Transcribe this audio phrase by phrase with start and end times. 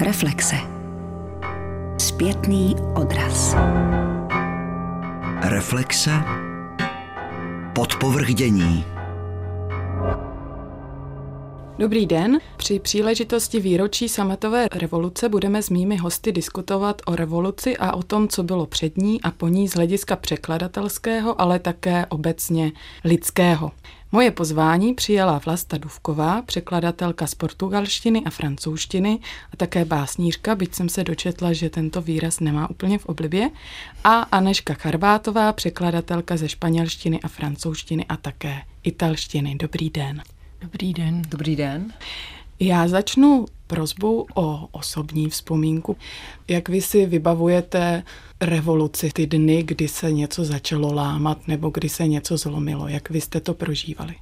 [0.00, 0.56] Reflexe.
[1.98, 3.56] Zpětný odraz.
[5.42, 6.10] Reflexe.
[7.74, 8.84] Podpovrdění.
[11.78, 12.38] Dobrý den.
[12.56, 18.28] Při příležitosti výročí sametové revoluce budeme s mými hosty diskutovat o revoluci a o tom,
[18.28, 22.72] co bylo před ní a po ní z hlediska překladatelského, ale také obecně
[23.04, 23.70] lidského.
[24.12, 29.18] Moje pozvání přijala Vlasta Duvková, překladatelka z portugalštiny a francouzštiny
[29.52, 33.50] a také básnířka, byť jsem se dočetla, že tento výraz nemá úplně v oblibě,
[34.04, 39.54] a Aneška Charbátová, překladatelka ze španělštiny a francouzštiny a také italštiny.
[39.54, 40.22] Dobrý den.
[40.60, 41.22] Dobrý den.
[41.28, 41.92] Dobrý den.
[42.60, 45.96] Já začnu prozbou o osobní vzpomínku.
[46.48, 48.02] Jak vy si vybavujete
[48.40, 52.88] revoluci, ty dny, kdy se něco začalo lámat nebo kdy se něco zlomilo?
[52.88, 54.14] Jak vy jste to prožívali?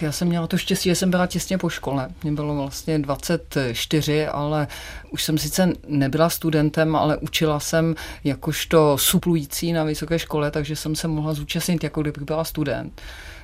[0.00, 2.08] Já jsem měla to štěstí, že jsem byla těsně po škole.
[2.22, 4.68] Mě bylo vlastně 24, ale
[5.10, 10.96] už jsem sice nebyla studentem, ale učila jsem jakožto suplující na vysoké škole, takže jsem
[10.96, 13.00] se mohla zúčastnit, jako kdybych byla student.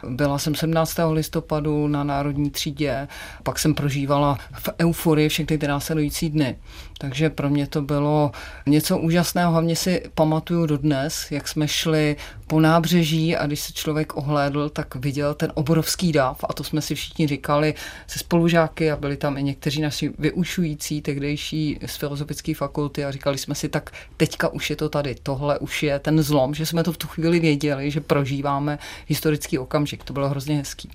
[0.09, 0.97] Byla jsem 17.
[1.11, 3.09] listopadu na Národní třídě,
[3.43, 6.57] pak jsem prožívala v euforii všechny ty následující dny.
[6.99, 8.31] Takže pro mě to bylo
[8.67, 14.17] něco úžasného, hlavně si pamatuju dodnes, jak jsme šli po nábřeží a když se člověk
[14.17, 17.75] ohlédl, tak viděl ten obrovský dáv a to jsme si všichni říkali
[18.07, 23.39] se spolužáky a byli tam i někteří naši vyučující tehdejší z filozofické fakulty a říkali
[23.39, 26.85] jsme si, tak teďka už je to tady, tohle už je ten zlom, že jsme
[26.85, 29.96] to v tu chvíli věděli, že prožíváme historický okamžik.
[30.05, 30.91] To bylo hrozně hezký.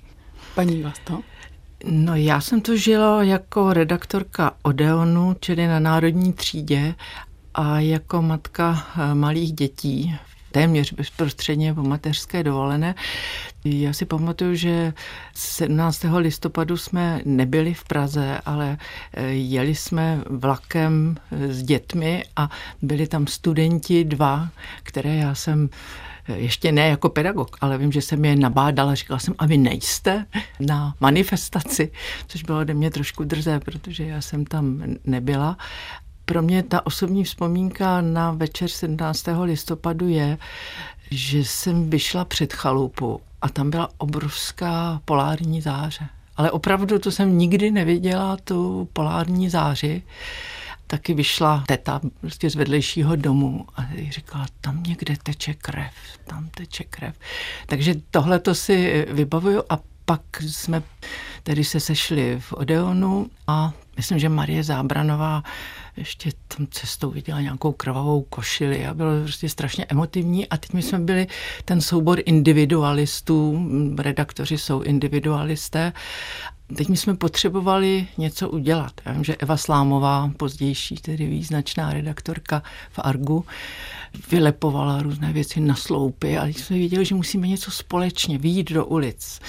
[0.54, 1.20] Paní Vlasto?
[1.84, 6.94] No já jsem to žila jako redaktorka Odeonu, čili na Národní třídě
[7.54, 10.18] a jako matka eh, malých dětí
[10.52, 12.94] téměř bezprostředně po mateřské dovolené.
[13.64, 14.92] Já si pamatuju, že
[15.34, 16.04] 17.
[16.16, 18.78] listopadu jsme nebyli v Praze, ale
[19.14, 22.50] eh, jeli jsme vlakem eh, s dětmi a
[22.82, 24.48] byli tam studenti dva,
[24.82, 25.68] které já jsem
[26.28, 30.26] ještě ne jako pedagog, ale vím, že jsem je nabádala, říkala jsem, a vy nejste
[30.60, 31.92] na manifestaci,
[32.26, 35.56] což bylo ode mě trošku drzé, protože já jsem tam nebyla.
[36.24, 39.24] Pro mě ta osobní vzpomínka na večer 17.
[39.42, 40.38] listopadu je,
[41.10, 46.08] že jsem vyšla před chalupu a tam byla obrovská polární záře.
[46.36, 50.02] Ale opravdu to jsem nikdy neviděla, tu polární záři
[50.92, 55.92] taky vyšla teta prostě z vedlejšího domu a říkala, tam někde teče krev,
[56.24, 57.14] tam teče krev.
[57.66, 60.82] Takže tohle to si vybavuju a pak jsme
[61.42, 65.42] tedy se sešli v Odeonu a myslím, že Marie Zábranová
[65.96, 70.82] ještě tam cestou viděla nějakou krvavou košili a bylo prostě strašně emotivní a teď my
[70.82, 71.26] jsme byli
[71.64, 73.66] ten soubor individualistů,
[73.98, 75.92] redaktoři jsou individualisté
[76.76, 78.92] Teď my jsme potřebovali něco udělat.
[79.04, 83.44] Já vím, že Eva Slámová, pozdější tedy význačná redaktorka v Argu,
[84.30, 89.40] vylepovala různé věci na sloupy a jsme viděli, že musíme něco společně výjít do ulic.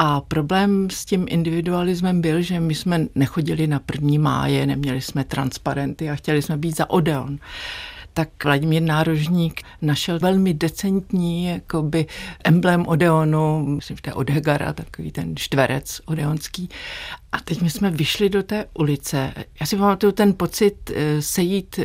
[0.00, 5.24] A problém s tím individualismem byl, že my jsme nechodili na první máje, neměli jsme
[5.24, 7.38] transparenty a chtěli jsme být za Odeon
[8.18, 12.06] tak Vladimír Nárožník našel velmi decentní jakoby
[12.44, 16.68] emblém Odeonu, myslím, že to je Odegara, takový ten čtverec odeonský.
[17.32, 19.34] A teď my jsme vyšli do té ulice.
[19.60, 21.84] Já si pamatuju ten pocit eh, sejít eh,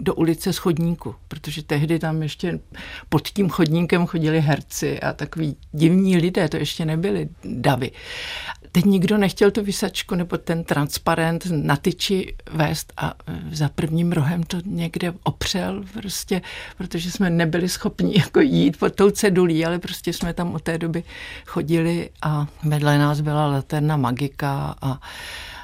[0.00, 2.60] do ulice z chodníku, protože tehdy tam ještě
[3.08, 7.90] pod tím chodníkem chodili herci a takový divní lidé, to ještě nebyli davy
[8.72, 14.12] teď nikdo nechtěl tu vysačku nebo ten transparent na tyči vést a e, za prvním
[14.12, 16.42] rohem to někde opřel prostě,
[16.76, 20.78] protože jsme nebyli schopni jako jít pod tou cedulí, ale prostě jsme tam od té
[20.78, 21.04] doby
[21.46, 25.00] chodili a vedle nás byla laterna magika a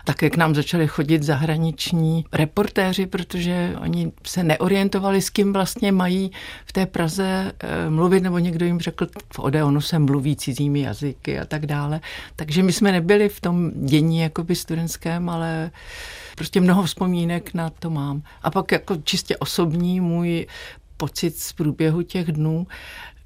[0.08, 6.30] také k nám začali chodit zahraniční reportéři, protože oni se neorientovali, s kým vlastně mají
[6.66, 11.38] v té Praze eh, mluvit, nebo někdo jim řekl, v Odeonu se mluví cizími jazyky
[11.38, 12.00] a tak dále.
[12.36, 15.70] Takže my jsme nebyli v tom dění jakoby studentském, ale
[16.36, 18.22] prostě mnoho vzpomínek na to mám.
[18.42, 20.46] A pak jako čistě osobní můj
[20.96, 22.66] pocit z průběhu těch dnů,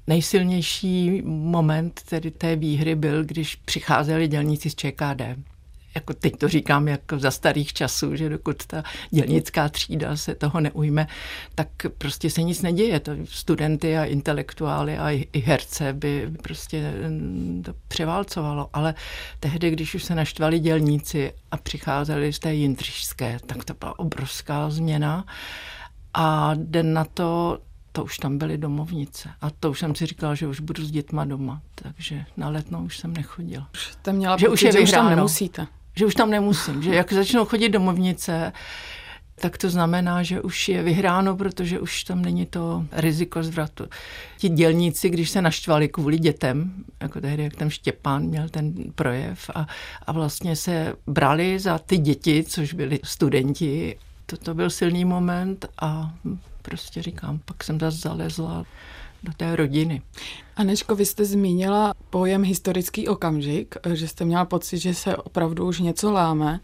[0.07, 5.52] nejsilnější moment tedy té výhry byl, když přicházeli dělníci z ČKD
[5.95, 10.59] jako teď to říkám jako za starých časů, že dokud ta dělnická třída se toho
[10.59, 11.07] neujme,
[11.55, 11.67] tak
[11.97, 12.99] prostě se nic neděje.
[12.99, 18.69] To studenty a intelektuály a i herce by prostě mm, to převálcovalo.
[18.73, 18.93] Ale
[19.39, 24.69] tehdy, když už se naštvali dělníci a přicházeli z té Jindřišské, tak to byla obrovská
[24.69, 25.25] změna.
[26.13, 27.59] A den na to
[27.91, 29.29] to už tam byly domovnice.
[29.41, 31.61] A to už jsem si říkala, že už budu s dětma doma.
[31.75, 33.69] Takže na letnou už jsem nechodila.
[33.73, 36.83] Už jste měla že pocit, už je že už tam nemusíte že už tam nemusím,
[36.83, 38.53] že jak začnou chodit domovnice,
[39.35, 43.85] tak to znamená, že už je vyhráno, protože už tam není to riziko zvratu.
[44.37, 49.49] Ti dělníci, když se naštvali kvůli dětem, jako tehdy, jak ten Štěpán měl ten projev
[49.55, 49.67] a,
[50.07, 55.65] a vlastně se brali za ty děti, což byli studenti, to, to byl silný moment
[55.81, 56.13] a
[56.61, 58.65] prostě říkám, pak jsem zase zalezla
[59.23, 60.01] do té rodiny.
[60.55, 65.79] Anečko, vy jste zmínila pojem historický okamžik, že jste měla pocit, že se opravdu už
[65.79, 66.59] něco láme,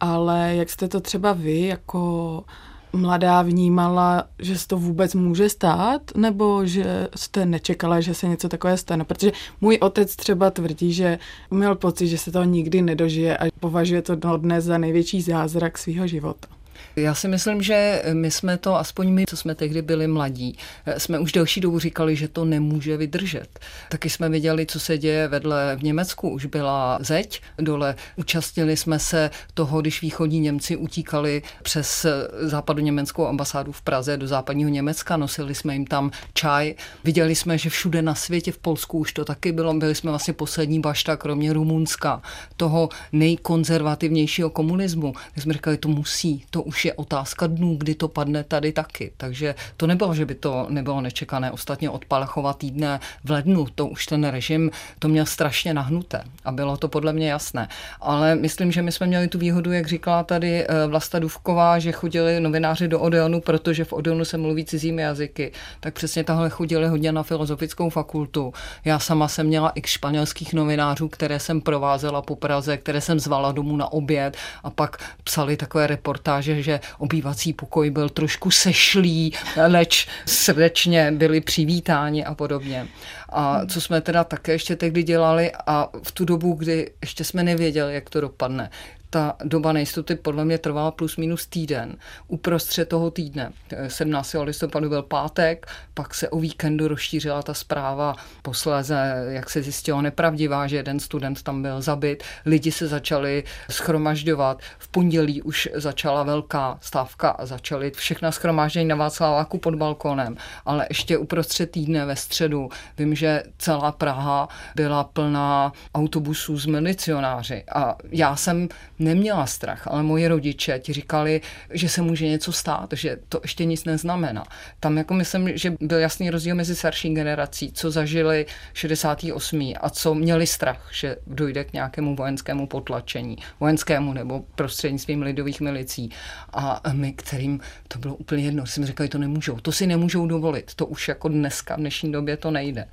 [0.00, 2.44] ale jak jste to třeba vy jako
[2.92, 8.48] mladá vnímala, že se to vůbec může stát, nebo že jste nečekala, že se něco
[8.48, 9.04] takové stane?
[9.04, 11.18] Protože můj otec třeba tvrdí, že
[11.50, 16.06] měl pocit, že se to nikdy nedožije a považuje to dnes za největší zázrak svého
[16.06, 16.48] života.
[16.96, 20.58] Já si myslím, že my jsme to, aspoň my, co jsme tehdy byli mladí,
[20.98, 23.60] jsme už delší dobu říkali, že to nemůže vydržet.
[23.88, 26.28] Taky jsme viděli, co se děje vedle v Německu.
[26.28, 27.94] Už byla zeď dole.
[28.16, 32.06] Účastnili jsme se toho, když východní Němci utíkali přes
[32.40, 35.16] západu německou ambasádu v Praze do západního Německa.
[35.16, 36.74] Nosili jsme jim tam čaj.
[37.04, 39.74] Viděli jsme, že všude na světě, v Polsku už to taky bylo.
[39.74, 42.22] Byli jsme vlastně poslední bašta, kromě Rumunska,
[42.56, 45.14] toho nejkonzervativnějšího komunismu.
[45.36, 49.12] My jsme říkali, to musí, to už je otázka dnů, kdy to padne tady taky.
[49.16, 51.50] Takže to nebylo, že by to nebylo nečekané.
[51.50, 56.52] Ostatně od Palachova týdne v lednu to už ten režim to měl strašně nahnuté a
[56.52, 57.68] bylo to podle mě jasné.
[58.00, 61.92] Ale myslím, že my jsme měli tu výhodu, jak říkala tady eh, Vlasta Duvková, že
[61.92, 66.88] chodili novináři do Odeonu, protože v Odeonu se mluví cizími jazyky, tak přesně tahle chodili
[66.88, 68.52] hodně na filozofickou fakultu.
[68.84, 73.52] Já sama jsem měla i španělských novinářů, které jsem provázela po Praze, které jsem zvala
[73.52, 79.32] domů na oběd a pak psali takové reportáže, že obývací pokoj byl trošku sešlý,
[79.66, 82.88] leč srdečně byli přivítáni a podobně.
[83.28, 87.42] A co jsme teda také ještě tehdy dělali a v tu dobu, kdy ještě jsme
[87.42, 88.70] nevěděli, jak to dopadne,
[89.10, 91.96] ta doba nejistoty podle mě trvala plus minus týden.
[92.28, 93.52] Uprostřed toho týdne,
[93.88, 94.36] 17.
[94.42, 100.66] listopadu byl pátek, pak se o víkendu rozšířila ta zpráva, posléze, jak se zjistilo, nepravdivá,
[100.66, 102.22] že jeden student tam byl zabit.
[102.46, 104.60] Lidi se začali schromažďovat.
[104.78, 110.36] V pondělí už začala velká stávka a začaly všechna schromáždění na Václaváku pod balkonem.
[110.64, 112.68] Ale ještě uprostřed týdne ve středu
[112.98, 117.64] vím, že celá Praha byla plná autobusů s milicionáři.
[117.74, 118.68] A já jsem
[119.00, 123.64] neměla strach, ale moji rodiče ti říkali, že se může něco stát, že to ještě
[123.64, 124.44] nic neznamená.
[124.80, 129.72] Tam jako myslím, že byl jasný rozdíl mezi starší generací, co zažili 68.
[129.80, 136.10] a co měli strach, že dojde k nějakému vojenskému potlačení, vojenskému nebo prostřednictvím lidových milicí.
[136.52, 140.74] A my, kterým to bylo úplně jedno, jsme říkali, to nemůžou, to si nemůžou dovolit,
[140.74, 142.88] to už jako dneska, v dnešní době to nejde.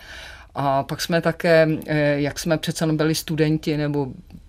[0.56, 4.08] A pak jsme také, eh, jak jsme přece byli studenti nebo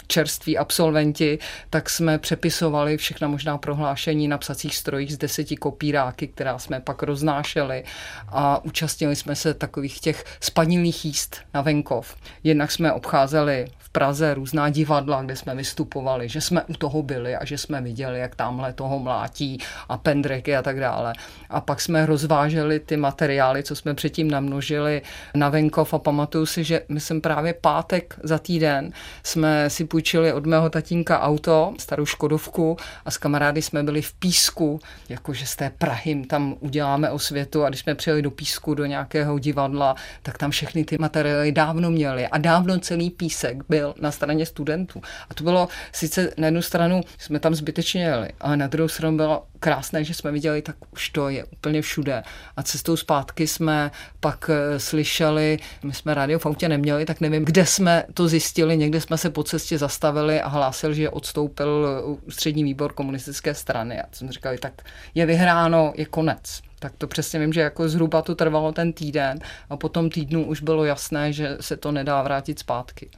[0.08, 1.38] čerství absolventi,
[1.70, 7.02] tak jsme přepisovali všechna možná prohlášení na psacích strojích z deseti kopíráky, která jsme pak
[7.02, 7.84] roznášeli
[8.28, 12.16] a účastnili jsme se takových těch spanilých jíst na venkov.
[12.44, 17.36] Jednak jsme obcházeli v Praze různá divadla, kde jsme vystupovali, že jsme u toho byli
[17.36, 19.58] a že jsme viděli, jak tamhle toho mlátí
[19.88, 21.12] a pendreky a tak dále.
[21.50, 25.02] A pak jsme rozváželi ty materiály, co jsme předtím namnožili
[25.34, 29.97] na venkov a pamatuju si, že myslím právě pátek za týden jsme si půjčili
[30.34, 35.56] od mého tatínka auto, starou Škodovku a s kamarády jsme byli v Písku, jakože z
[35.56, 40.38] té Prahy tam uděláme osvětu a když jsme přijeli do Písku, do nějakého divadla, tak
[40.38, 45.02] tam všechny ty materiály dávno měli a dávno celý písek byl na straně studentů.
[45.30, 49.16] A to bylo sice na jednu stranu, jsme tam zbytečně jeli, ale na druhou stranu
[49.16, 52.22] bylo krásné, že jsme viděli, tak už to je úplně všude.
[52.56, 57.44] A cestou zpátky jsme pak eh, slyšeli, my jsme rádio v autě neměli, tak nevím,
[57.44, 61.88] kde jsme to zjistili, někde jsme se po cestě zastavili a hlásil, že odstoupil
[62.26, 64.00] ústřední výbor komunistické strany.
[64.00, 64.72] A jsme říkali, tak
[65.14, 66.60] je vyhráno, je konec.
[66.78, 69.38] Tak to přesně vím, že jako zhruba to trvalo ten týden
[69.70, 73.10] a po tom týdnu už bylo jasné, že se to nedá vrátit zpátky.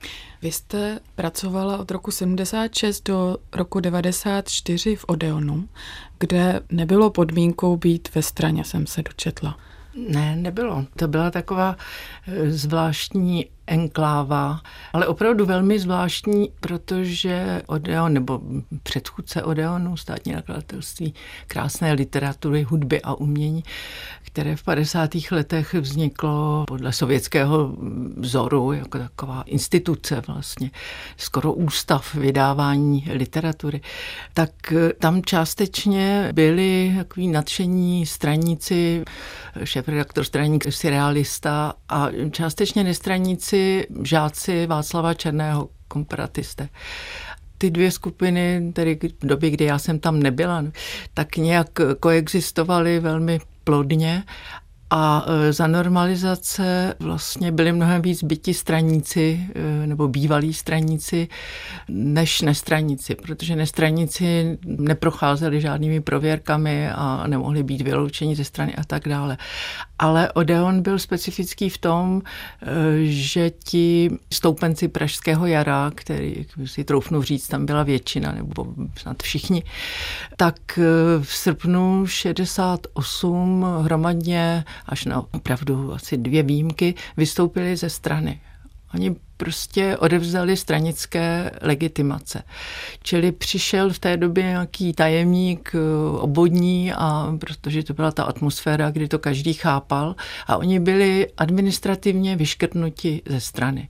[0.43, 5.69] Vy jste pracovala od roku 76 do roku 94 v Odeonu,
[6.21, 9.59] kde nebylo podmínkou být ve straně, jsem se dočetla.
[10.09, 10.85] Ne, nebylo.
[10.97, 11.77] To byla taková
[12.27, 14.61] eh, zvláštní enkláva,
[14.93, 18.41] ale opravdu velmi zvláštní, protože Odeon, nebo
[18.83, 21.15] předchůdce Odeonu, státní nakladatelství
[21.47, 23.65] krásné literatury, hudby a umění,
[24.23, 25.11] které v 50.
[25.31, 27.77] letech vzniklo podle sovětského
[28.17, 30.71] vzoru, jako taková instituce vlastně,
[31.17, 33.81] skoro ústav vydávání literatury,
[34.35, 34.51] tak
[34.99, 39.05] tam částečně byli takový nadšení straníci,
[39.65, 43.60] šéf-redaktor straník surrealista a částečně nestraníci
[44.03, 46.69] žáci Václava Černého, komparatisté.
[47.59, 50.65] ty dvě skupiny, tedy v době, kdy já jsem tam nebyla,
[51.15, 51.69] tak nějak
[52.01, 54.25] koexistovaly velmi plodně
[54.91, 61.29] a e, za normalizace vlastně byli mnohem víc byti straníci e, nebo bývalí straníci
[61.89, 69.09] než nestraníci, protože nestraníci neprocházeli žádnými prověrkami a nemohli být vyloučeni ze strany a tak
[69.09, 69.39] dále.
[69.99, 72.67] Ale Odeon byl specifický v tom, e,
[73.05, 78.67] že ti stoupenci Pražského jara, který si troufnu říct, tam byla většina, nebo
[78.97, 79.63] snad všichni,
[80.37, 80.79] tak
[81.23, 88.41] v srpnu 68 hromadně až na opravdu asi dvě výjimky, vystoupili ze strany.
[88.95, 92.43] Oni prostě odevzdali stranické legitimace.
[93.03, 95.79] Čili přišel v té době nějaký tajemník eh,
[96.19, 100.15] obodní, a protože to byla ta atmosféra, kdy to každý chápal,
[100.47, 103.89] a oni byli administrativně vyškrtnuti ze strany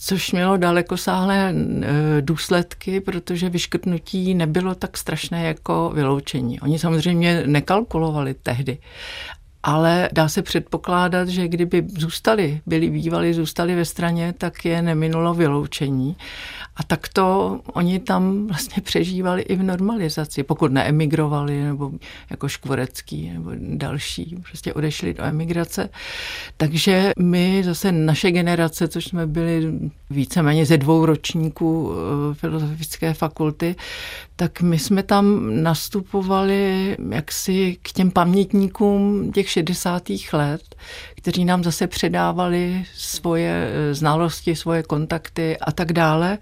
[0.00, 1.86] což mělo dalekosáhlé eh,
[2.20, 6.60] důsledky, protože vyškrtnutí nebylo tak strašné jako vyloučení.
[6.60, 8.78] Oni samozřejmě nekalkulovali tehdy,
[9.68, 15.34] ale dá se předpokládat, že kdyby zůstali, byli bývali, zůstali ve straně, tak je neminulo
[15.34, 16.16] vyloučení.
[16.76, 21.90] A tak to oni tam vlastně přežívali i v normalizaci, pokud neemigrovali, nebo
[22.30, 25.88] jako Škvorecký, nebo další, prostě odešli do emigrace.
[26.56, 29.72] Takže my zase naše generace, což jsme byli
[30.10, 33.76] víceméně ze dvou ročníků eh, filozofické fakulty,
[34.36, 40.02] tak my jsme tam nastupovali jaksi k těm pamětníkům těch 60.
[40.32, 40.74] let,
[41.16, 46.38] kteří nám zase předávali svoje eh, znalosti, svoje kontakty a tak dále.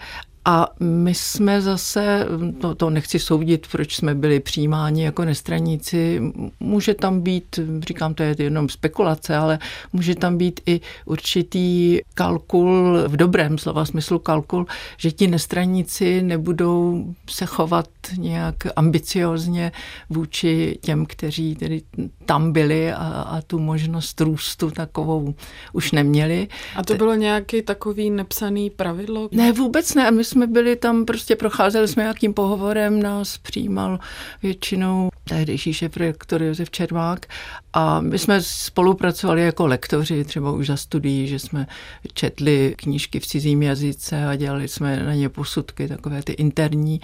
[0.49, 2.27] A my jsme zase,
[2.61, 6.23] to, to nechci soudit, proč jsme byli přijímáni jako nestraníci,
[6.61, 9.59] může tam být, říkám, to je jenom spekulace, ale
[9.93, 17.05] může tam být i určitý kalkul, v dobrém slova smyslu kalkul, že ti nestraníci nebudou
[17.31, 19.73] se chovat nějak ambiciozně
[20.11, 21.83] vůči těm, kteří tedy
[22.27, 25.35] tam byli a, a tu možnost růstu takovou
[25.73, 26.49] už neměli.
[26.77, 29.29] A to bylo nějaký takový nepsaný pravidlo?
[29.33, 30.11] Ne, vůbec ne.
[30.11, 33.99] My jsme byli tam, prostě procházeli jsme nějakým pohovorem, nás přijímal
[34.43, 37.27] většinou tehdejší šéf rektor Josef Čermák
[37.73, 41.67] a my jsme spolupracovali jako lektoři, třeba už za studií, že jsme
[42.15, 47.01] četli knížky v cizím jazyce a dělali jsme na ně posudky, takové ty interní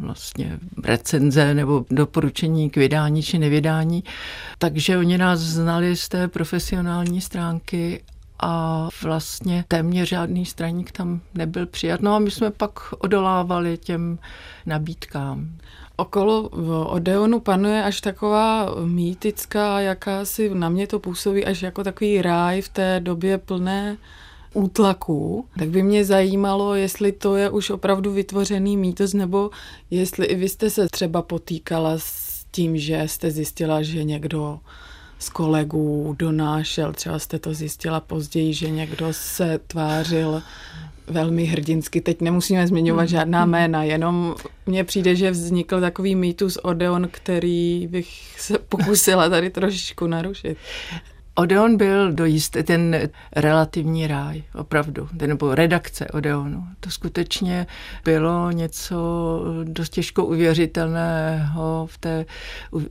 [0.00, 4.04] vlastně recenze nebo doporučení k vydání či nevydání.
[4.58, 8.02] Takže oni nás znali z té profesionální stránky
[8.42, 12.02] a vlastně téměř žádný straník tam nebyl přijat.
[12.02, 14.18] No a my jsme pak odolávali těm
[14.66, 15.48] nabídkám.
[15.96, 16.48] Okolo
[16.88, 22.68] Odeonu panuje až taková mýtická, jakási na mě to působí až jako takový ráj v
[22.68, 23.96] té době plné
[24.54, 29.50] útlaků, tak by mě zajímalo, jestli to je už opravdu vytvořený mýtus, nebo
[29.90, 34.58] jestli i vy jste se třeba potýkala s tím, že jste zjistila, že někdo
[35.20, 40.42] z kolegů donášel, třeba jste to zjistila později, že někdo se tvářil
[41.06, 42.00] velmi hrdinsky.
[42.00, 44.34] Teď nemusíme zmiňovat žádná jména, jenom
[44.66, 50.58] mně přijde, že vznikl takový mýtus Odeon, který bych se pokusila tady trošičku narušit.
[51.40, 56.64] Odeon byl do jisté ten relativní ráj, opravdu, nebo redakce Odeonu.
[56.80, 57.66] To skutečně
[58.04, 58.96] bylo něco
[59.64, 62.26] dost těžko uvěřitelného v té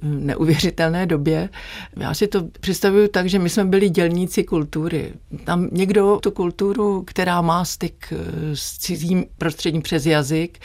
[0.02, 1.50] neuvěřitelné době.
[1.98, 5.14] Já si to představuju tak, že my jsme byli dělníci kultury.
[5.44, 8.14] Tam někdo tu kulturu, která má styk
[8.54, 10.60] s cizím prostředím přes jazyk,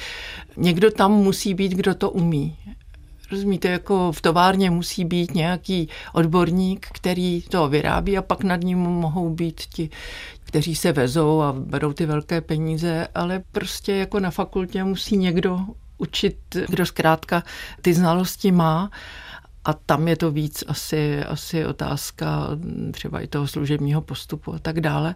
[0.57, 2.57] někdo tam musí být, kdo to umí.
[3.31, 8.79] Rozumíte, jako v továrně musí být nějaký odborník, který to vyrábí a pak nad ním
[8.79, 9.91] mohou být ti,
[10.45, 15.61] kteří se vezou a berou ty velké peníze, ale prostě jako na fakultě musí někdo
[15.99, 16.37] učit,
[16.69, 17.43] kdo zkrátka
[17.83, 18.91] ty znalosti má
[19.65, 22.49] a tam je to víc asi, asi otázka
[22.91, 25.15] třeba i toho služebního postupu a tak dále,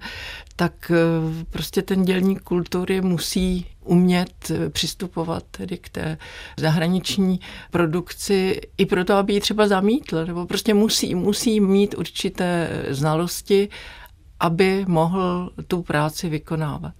[0.56, 6.18] tak eh, prostě ten dělník kultury musí umět přistupovat tedy k té
[6.56, 7.40] zahraniční
[7.70, 13.68] produkci i proto, aby ji třeba zamítl, nebo prostě musí, musí mít určité znalosti
[14.40, 16.94] aby mohl tu práci vykonávat.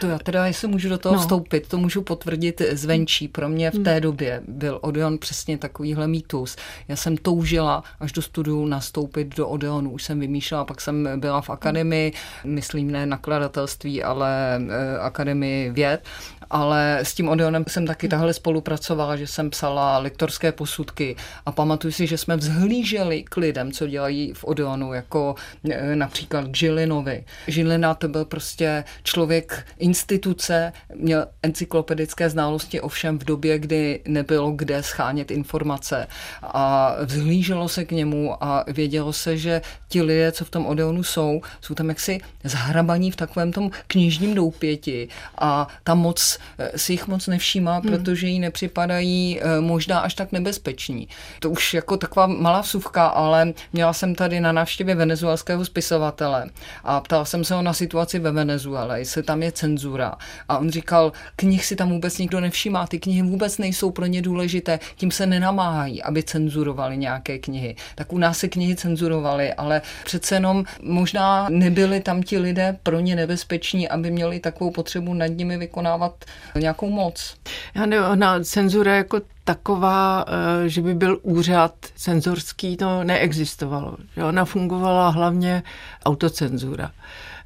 [0.00, 1.20] To já teda, jestli můžu do toho no.
[1.20, 3.28] vstoupit, to můžu potvrdit zvenčí.
[3.28, 3.84] Pro mě v hmm.
[3.84, 6.56] té době byl Odeon přesně takovýhle mýtus.
[6.88, 9.90] Já jsem toužila až do studiu nastoupit do Odeonu.
[9.90, 12.12] Už jsem vymýšlela, pak jsem byla v akademii,
[12.44, 16.02] myslím ne nakladatelství, ale e, akademii věd
[16.50, 21.16] ale s tím Odeonem jsem taky tahle spolupracovala, že jsem psala lektorské posudky.
[21.46, 25.34] A pamatuju si, že jsme vzhlíželi k lidem, co dělají v Odeonu, jako
[25.70, 27.24] e, například Žilinovi.
[27.46, 34.82] Žilina to byl prostě člověk instituce, měl encyklopedické znalosti ovšem v době, kdy nebylo kde
[34.82, 36.06] schánět informace.
[36.42, 41.02] A vzhlíželo se k němu a vědělo se, že ti lidé, co v tom Odeonu
[41.02, 45.08] jsou, jsou tam jaksi zhrabaní v takovém tom knižním doupěti.
[45.38, 46.39] A ta moc
[46.76, 47.82] si jich moc nevšímá, hmm.
[47.82, 51.08] protože jí nepřipadají eh, možná až tak nebezpeční.
[51.40, 56.50] To už jako taková malá vsuvka, ale měla jsem tady na návštěvě venezuelského spisovatele
[56.84, 60.14] a ptala jsem se ho na situaci ve Venezuele, jestli tam je cenzura.
[60.48, 64.22] A on říkal, knih si tam vůbec nikdo nevšímá, ty knihy vůbec nejsou pro ně
[64.22, 67.76] důležité, tím se nenamáhají, aby cenzurovali nějaké knihy.
[67.94, 73.00] Tak u nás se knihy cenzurovaly, ale přece jenom možná nebyli tam ti lidé pro
[73.00, 76.24] ně nebezpeční, aby měli takovou potřebu nad nimi vykonávat
[76.58, 77.36] nějakou moc.
[77.74, 83.96] Já ne, ona cenzura jako taková, eh, že by byl úřad cenzorský, to neexistovalo.
[84.28, 85.62] Ona fungovala hlavně
[86.04, 86.90] autocenzura.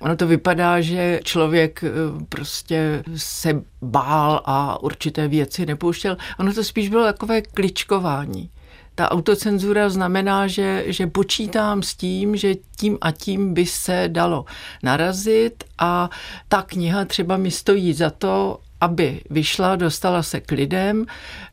[0.00, 1.90] Ono to vypadá, že člověk eh,
[2.28, 6.16] prostě se bál a určité věci nepouštěl.
[6.38, 8.50] Ono to spíš bylo takové kličkování.
[8.94, 14.44] Ta autocenzura znamená, že, že počítám s tím, že tím a tím by se dalo
[14.82, 16.10] narazit a
[16.48, 21.06] ta kniha třeba mi stojí za to, aby vyšla, dostala se k lidem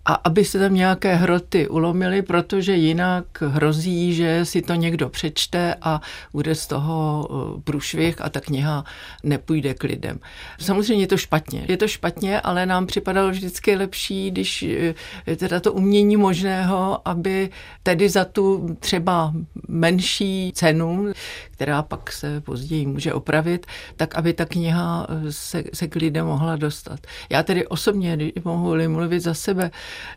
[0.06, 5.76] a aby se tam nějaké hroty ulomily, protože jinak hrozí, že si to někdo přečte
[5.82, 6.02] a
[6.34, 8.84] bude z toho eh, průšvih a ta kniha
[9.24, 10.20] nepůjde k lidem.
[10.60, 11.66] Samozřejmě je to špatně.
[11.68, 17.50] Je to špatně, ale nám připadalo vždycky lepší, když eh, teda to umění možného, aby
[17.84, 19.34] tedy za tu třeba
[19.68, 21.14] menší cenu,
[21.52, 26.26] která pak se později může opravit, tak aby ta kniha eh, se, se k lidem
[26.26, 27.00] mohla dostat.
[27.30, 29.72] Já tedy osobně, když mohu mluvit za sebe,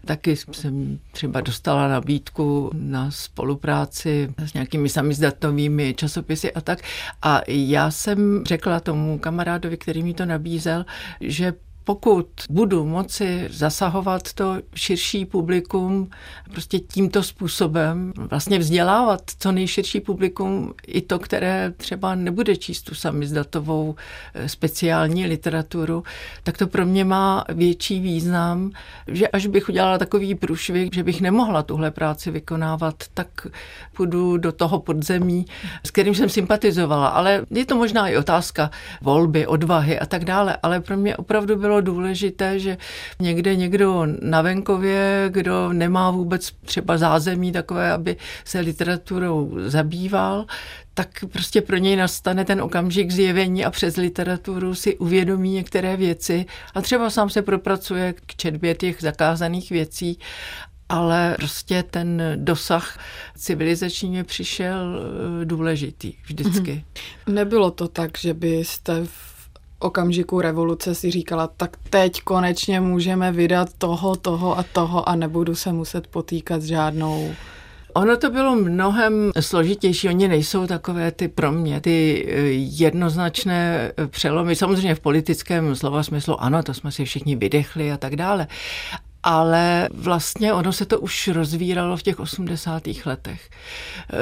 [0.04, 6.78] taky jsem třeba dostala nabídku na spolupráci s nějakými samizdatovými časopisy a tak.
[7.22, 10.84] A já jsem řekla tomu kamarádovi, který mi to nabízel,
[11.20, 11.52] že
[11.84, 16.10] pokud budu moci zasahovat to širší publikum
[16.50, 22.94] prostě tímto způsobem, vlastně vzdělávat co nejširší publikum, i to, které třeba nebude číst tu
[22.94, 23.94] samizdatovou
[24.34, 26.02] eh, speciální literaturu,
[26.42, 28.70] tak to pro mě má větší význam,
[29.08, 33.46] že až bych udělala takový průšvih, že bych nemohla tuhle práci vykonávat, tak
[33.96, 35.46] půjdu do toho podzemí,
[35.84, 37.08] s kterým jsem sympatizovala.
[37.08, 38.70] Ale je to možná i otázka
[39.02, 42.76] volby, odvahy a tak dále, ale pro mě opravdu bylo bylo důležité, že
[43.20, 50.46] někde někdo na venkově, kdo nemá vůbec třeba zázemí takové, aby se literaturou zabýval,
[50.94, 56.46] tak prostě pro něj nastane ten okamžik zjevení a přes literaturu si uvědomí některé věci
[56.74, 60.18] a třeba sám se propracuje k četbě těch zakázaných věcí
[60.88, 62.98] ale prostě ten dosah
[63.36, 65.00] civilizační přišel
[65.42, 66.84] eh, důležitý vždycky.
[67.26, 69.33] Nebylo to tak, že byste v
[69.84, 75.54] okamžiku revoluce si říkala, tak teď konečně můžeme vydat toho, toho a toho a nebudu
[75.54, 77.30] se muset potýkat s žádnou
[77.96, 80.08] Ono to bylo mnohem složitější.
[80.08, 84.56] Oni nejsou takové ty pro mě, ty eh, jednoznačné přelomy.
[84.56, 88.46] Samozřejmě v politickém slova smyslu, ano, to jsme si všichni vydechli a tak dále
[89.24, 92.82] ale vlastně ono se to už rozvíralo v těch 80.
[93.06, 93.50] letech.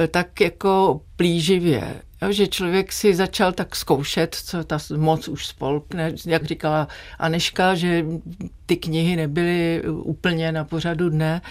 [0.04, 6.12] E, tak jako plíživě, že člověk si začal tak zkoušet, co ta moc už spolkne,
[6.26, 8.04] jak říkala Aneška, že
[8.66, 11.42] ty knihy nebyly úplně na pořadu dne,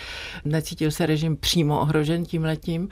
[0.46, 2.90] necítil se režim přímo ohrožen tím letím.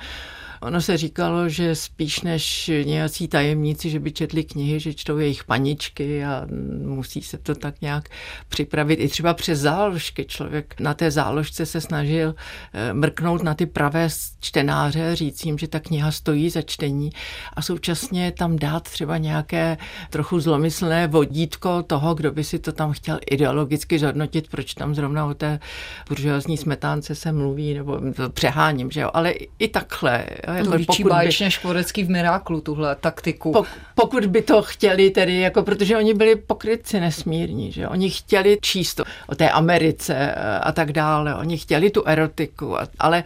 [0.61, 5.43] Ono se říkalo, že spíš než nějací tajemníci, že by četli knihy, že čtou jejich
[5.43, 6.47] paničky a
[6.85, 8.09] musí se to tak nějak
[8.49, 8.99] připravit.
[8.99, 10.25] I třeba přes záložky.
[10.25, 12.35] Člověk na té záložce se snažil
[12.73, 17.09] eh, mrknout na ty pravé čtenáře, říct jim, že ta kniha stojí za čtení
[17.53, 19.77] a současně tam dát třeba nějaké
[20.09, 25.25] trochu zlomyslné vodítko toho, kdo by si to tam chtěl ideologicky zhodnotit, proč tam zrovna
[25.25, 25.59] o té
[26.07, 28.01] buržoazní smetánce se mluví, nebo
[28.33, 30.25] přeháním, že jo, ale i takhle
[30.57, 33.51] jako líčí báječně by, Škvorecký v Miráklu, tuhle taktiku.
[33.51, 33.63] Po,
[33.95, 39.01] pokud by to chtěli tedy, jako, protože oni byli pokrytci nesmírní, že oni chtěli číst
[39.27, 43.23] o té Americe eh, a tak dále, oni chtěli tu erotiku, ale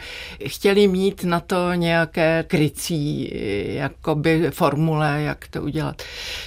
[0.47, 6.01] chtěli mít na to nějaké krycí eh, jakoby formule, jak to udělat.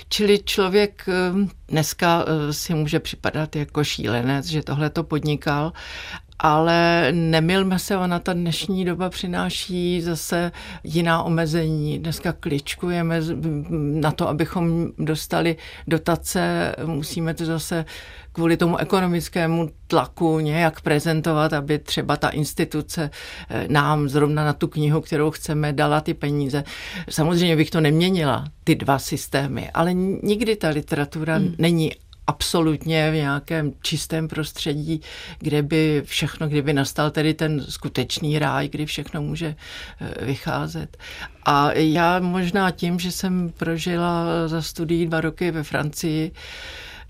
[0.08, 5.72] Čili člověk eh, dneska si může připadat jako šílenec, že tohle to podnikal,
[6.38, 10.52] ale nemilme se, ona ta dnešní doba přináší zase
[10.84, 11.98] jiná omezení.
[11.98, 13.20] Dneska kličkujeme
[14.00, 17.84] na to, abychom dostali dotace, musíme to zase
[18.36, 23.10] kvůli tomu ekonomickému tlaku nějak prezentovat, aby třeba ta instituce
[23.50, 26.64] eh, nám zrovna na tu knihu, kterou chceme, dala ty peníze.
[27.10, 31.54] Samozřejmě bych to neměnila, ty dva systémy, ale nikdy ta literatura hmm.
[31.58, 31.92] není
[32.26, 35.00] absolutně v nějakém čistém prostředí,
[35.38, 39.56] kde by všechno, kdyby nastal tedy ten skutečný ráj, kdy všechno může
[40.00, 40.96] eh, vycházet.
[41.44, 46.32] A já možná tím, že jsem prožila za studií dva roky ve Francii,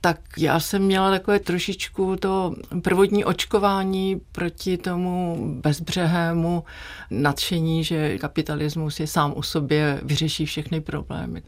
[0.00, 6.64] tak já jsem měla takové trošičku to prvotní očkování proti tomu bezbřehému
[7.10, 11.42] nadšení, že kapitalismus je sám u sobě, vyřeší všechny problémy.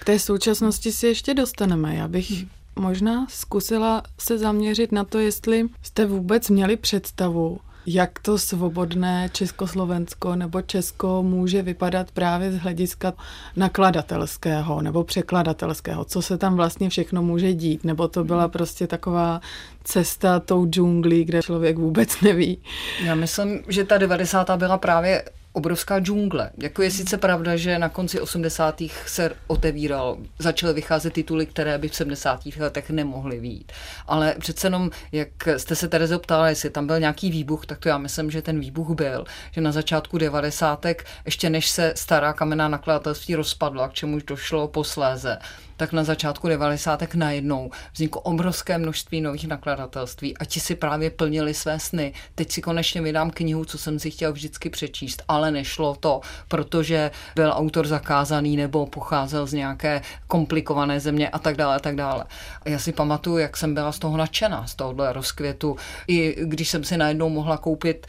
[0.00, 1.94] K té současnosti si ještě dostaneme.
[1.94, 2.44] Já bych
[2.78, 10.36] možná zkusila se zaměřit na to, jestli jste vůbec měli představu, jak to svobodné Československo
[10.36, 13.12] nebo Česko může vypadat právě z hlediska
[13.56, 19.40] nakladatelského nebo překladatelského, co se tam vlastně všechno může dít, nebo to byla prostě taková
[19.84, 22.58] cesta tou džunglí, kde člověk vůbec neví.
[23.04, 24.50] Já myslím, že ta 90.
[24.50, 25.24] byla právě
[25.56, 26.50] obrovská džungle.
[26.58, 28.82] Jako je sice pravda, že na konci 80.
[29.06, 32.46] se otevíral, začaly vycházet tituly, které by v 70.
[32.46, 33.72] letech nemohly být.
[34.06, 37.88] Ale přece jenom, jak jste se tady zeptala, jestli tam byl nějaký výbuch, tak to
[37.88, 39.24] já myslím, že ten výbuch byl.
[39.50, 40.86] Že na začátku 90.
[41.24, 45.38] ještě než se stará kamenná nakladatelství rozpadla, k čemuž došlo posléze,
[45.76, 47.14] tak na začátku 90.
[47.14, 52.12] najednou vzniklo obrovské množství nových nakladatelství a ti si právě plnili své sny.
[52.34, 57.10] Teď si konečně vydám knihu, co jsem si chtěl vždycky přečíst, ale nešlo to, protože
[57.34, 62.24] byl autor zakázaný nebo pocházel z nějaké komplikované země a tak dále a tak dále.
[62.62, 65.76] A já si pamatuju, jak jsem byla z toho nadšená, z tohohle rozkvětu.
[66.08, 68.06] I když jsem si najednou mohla koupit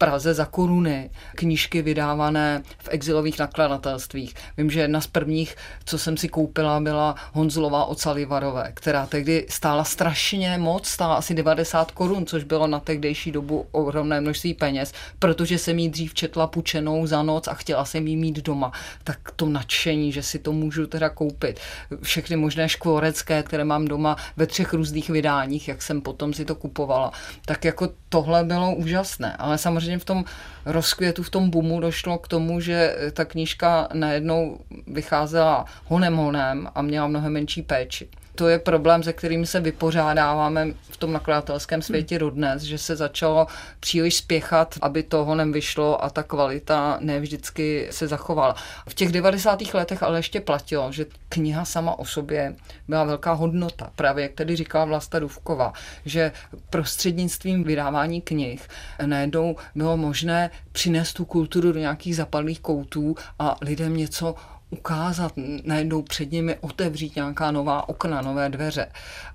[0.00, 4.34] Praze za koruny knížky vydávané v exilových nakladatelstvích.
[4.56, 9.46] Vím, že jedna z prvních, co jsem si koupila, byla Honzlová od Salivarové, která tehdy
[9.48, 14.92] stála strašně moc, stála asi 90 korun, což bylo na tehdejší dobu ohromné množství peněz,
[15.18, 18.72] protože jsem jí dřív četla pučenou za noc a chtěla jsem jí mít doma.
[19.04, 21.60] Tak to nadšení, že si to můžu teda koupit.
[22.02, 26.54] Všechny možné škvorecké, které mám doma ve třech různých vydáních, jak jsem potom si to
[26.54, 27.12] kupovala.
[27.44, 30.24] Tak jako tohle bylo úžasné, ale samozřejmě v tom
[30.66, 36.82] rozkvětu, v tom boomu došlo k tomu, že ta knížka najednou vycházela honem honem a
[36.82, 42.18] měla mnohem menší péči to je problém, se kterým se vypořádáváme v tom nakladatelském světě
[42.18, 43.46] dodnes, že se začalo
[43.80, 48.54] příliš spěchat, aby toho nevyšlo a ta kvalita nevždycky se zachovala.
[48.88, 49.74] V těch 90.
[49.74, 52.56] letech ale ještě platilo, že kniha sama o sobě
[52.88, 53.90] byla velká hodnota.
[53.96, 55.72] Právě jak tady říkala Vlasta Duvkova,
[56.04, 56.32] že
[56.70, 58.68] prostřednictvím vydávání knih
[59.06, 64.34] najednou bylo možné přinést tu kulturu do nějakých zapadlých koutů a lidem něco
[64.70, 65.32] ukázat,
[65.64, 68.86] najednou před nimi otevřít nějaká nová okna, nové dveře.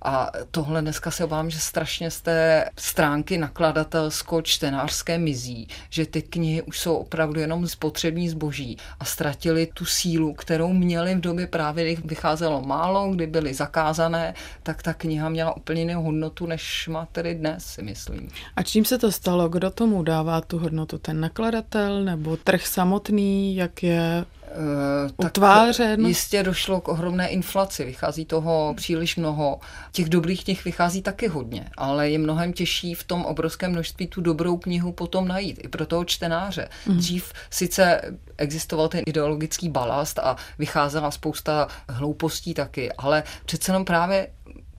[0.01, 6.61] A tohle dneska se obávám, že strašně z té stránky nakladatelsko-čtenářské mizí, že ty knihy
[6.61, 11.93] už jsou opravdu jenom spotřební zboží a ztratili tu sílu, kterou měli v době právě,
[11.95, 17.07] kdy vycházelo málo, kdy byly zakázané, tak ta kniha měla úplně jinou hodnotu, než má
[17.11, 18.29] tedy dnes, si myslím.
[18.55, 19.49] A čím se to stalo?
[19.49, 20.97] Kdo tomu dává tu hodnotu?
[20.97, 23.55] Ten nakladatel nebo trh samotný?
[23.55, 24.25] Jak je
[24.57, 26.05] Uh, utvářen.
[26.05, 29.59] Jistě došlo k ohromné inflaci, vychází toho příliš mnoho.
[29.91, 34.21] Těch dobrých knih vychází taky hodně, ale je mnohem těžší v tom obrovském množství tu
[34.21, 36.69] dobrou knihu potom najít, i pro toho čtenáře.
[36.85, 36.97] Mm.
[36.97, 38.01] Dřív sice
[38.37, 44.27] existoval ten ideologický balast a vycházela spousta hloupostí taky, ale přece jenom právě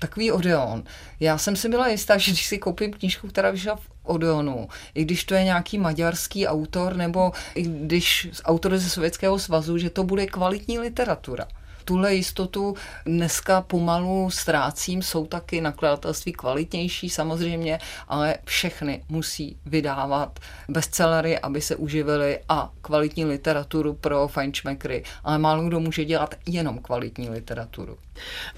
[0.01, 0.85] takový Odeon.
[1.21, 5.05] Já jsem si byla jistá, že když si koupím knížku, která vyšla v Odeonu, i
[5.05, 10.05] když to je nějaký maďarský autor, nebo i když autor ze Sovětského svazu, že to
[10.05, 11.47] bude kvalitní literatura.
[11.87, 20.39] Tuhle jistotu dneska pomalu ztrácím, jsou taky nakladatelství kvalitnější samozřejmě, ale všechny musí vydávat
[20.69, 26.79] bestsellery, aby se uživili a kvalitní literaturu pro fajnšmekry, ale málo kdo může dělat jenom
[26.79, 27.99] kvalitní literaturu.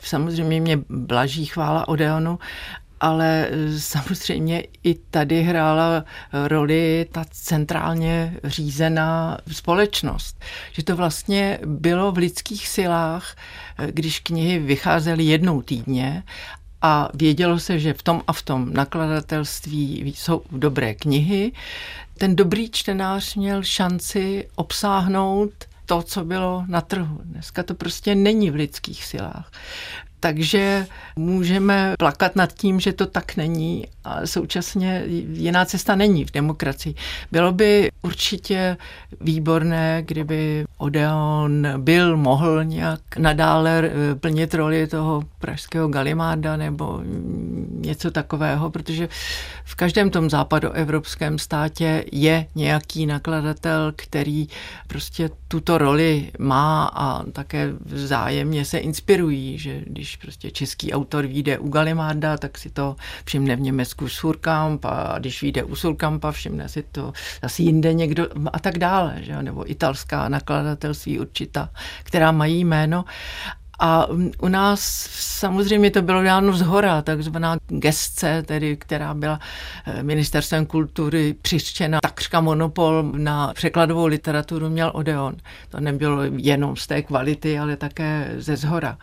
[0.03, 2.39] Samozřejmě mě blaží chvála Odeonu,
[3.01, 10.45] ale e, samozřejmě i tady hrála roli ta centrálně řízená společnost.
[10.73, 13.37] Že to vlastně bylo v lidských silách,
[13.79, 16.23] e, když knihy vycházely jednou týdně
[16.83, 21.53] a vědělo se, že v tom a v tom nakladatelství jsou dobré knihy.
[22.19, 25.51] Ten dobrý čtenář měl šanci obsáhnout
[25.87, 27.21] to, co bylo na trhu.
[27.25, 29.53] Dneska to prostě není v lidských silách.
[30.21, 35.03] Takže můžeme plakat nad tím, že to tak není a současně
[35.33, 36.95] jiná cesta není v demokracii.
[37.33, 38.77] Bylo by určitě
[39.21, 47.01] výborné, kdyby Odeon byl, mohl nějak nadále eh, plnit roli toho pražského Galimáda nebo
[47.71, 49.09] něco takového, protože
[49.65, 54.49] v každém tom západoevropském státě je nějaký nakladatel, který
[54.87, 61.59] prostě tuto roli má a také vzájemně se inspirují, že když prostě český autor vyjde
[61.59, 66.69] u Galimáda, tak si to všimne v Německu Surkamp a když vyjde u Surkampa, všimne
[66.69, 69.43] si to zase jinde někdo a tak dále, že?
[69.43, 71.71] nebo italská nakladatelství určitá,
[72.03, 73.05] která mají jméno.
[73.79, 74.07] A
[74.41, 79.41] u nás samozřejmě to bylo dáno z hora, takzvaná gestce, tedy, která byla
[79.87, 81.99] eh, ministerstvem kultury přištěna.
[82.03, 85.37] Takřka monopol na překladovou literaturu měl Odeon.
[85.69, 88.99] To nebylo jenom z té kvality, ale také ze zhora.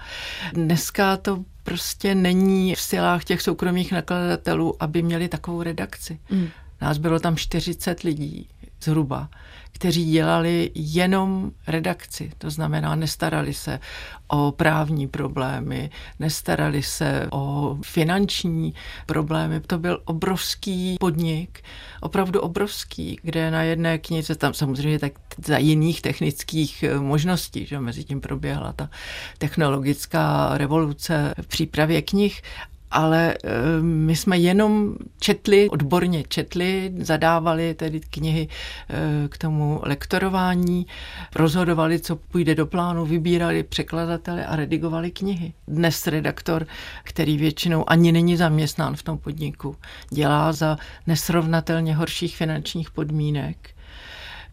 [0.53, 6.19] Dneska to prostě není v silách těch soukromých nakladatelů, aby měli takovou redakci.
[6.29, 6.47] Mm.
[6.81, 8.47] Nás bylo tam 40 lidí
[8.83, 9.29] zhruba
[9.75, 12.31] kteří dělali jenom redakci.
[12.37, 13.79] To znamená, nestarali se
[14.27, 18.73] o právní problémy, nestarali se o finanční
[19.05, 19.59] problémy.
[19.59, 21.61] To byl obrovský podnik,
[22.01, 25.11] opravdu obrovský, kde na jedné knize, tam samozřejmě tak
[25.45, 28.89] za jiných technických eh, možností, že mezi tím proběhla ta
[29.37, 32.41] technologická revoluce v přípravě knih,
[32.95, 33.49] ale eh,
[33.81, 40.87] my jsme jenom četli, odborně četli, zadávali tedy knihy eh, k tomu lektorování,
[41.35, 45.53] rozhodovali, co půjde do plánu, vybírali překladatele a redigovali knihy.
[45.67, 46.67] Dnes redaktor,
[47.03, 49.75] který většinou ani není zaměstnán v tom podniku,
[50.09, 50.77] dělá za
[51.07, 53.69] nesrovnatelně horších finančních podmínek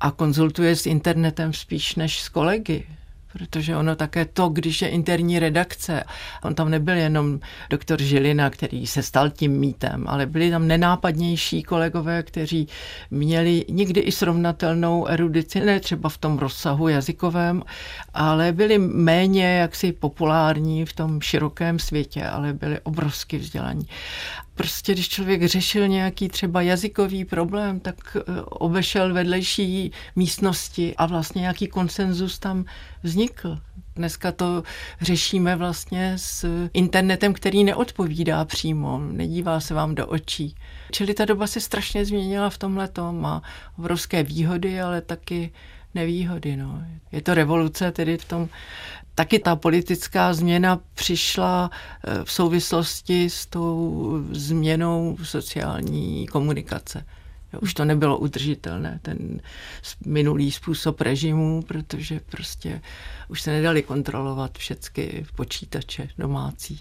[0.00, 2.86] a konzultuje s internetem spíš než s kolegy
[3.32, 6.04] protože ono také to, když je interní redakce,
[6.42, 7.40] on tam nebyl jenom
[7.70, 12.68] doktor Žilina, který se stal tím mítem, ale byli tam nenápadnější kolegové, kteří
[13.10, 17.62] měli nikdy i srovnatelnou erudici, ne třeba v tom rozsahu jazykovém,
[18.14, 23.86] ale byli méně jaksi populární v tom širokém světě, ale byli obrovsky vzdělaní
[24.62, 31.40] prostě když člověk řešil nějaký třeba jazykový problém, tak eh, obešel vedlejší místnosti a vlastně
[31.40, 32.64] nějaký konsenzus tam
[33.02, 33.58] vznikl.
[33.96, 34.62] Dneska to
[35.00, 40.54] řešíme vlastně s internetem, který neodpovídá přímo, nedívá se vám do očí.
[40.92, 43.42] Čili ta doba se strašně změnila v tomhle má
[43.78, 45.52] obrovské výhody, ale taky
[45.94, 46.56] nevýhody.
[46.56, 46.82] No.
[47.12, 48.48] Je to revoluce tedy v tom
[49.14, 51.70] taky ta politická změna přišla
[52.04, 57.06] eh, v souvislosti s tou změnou sociální komunikace.
[57.60, 59.40] Už to nebylo udržitelné, ten
[60.06, 62.80] minulý způsob režimu, protože prostě
[63.28, 66.80] už se nedali kontrolovat všechny počítače domácí.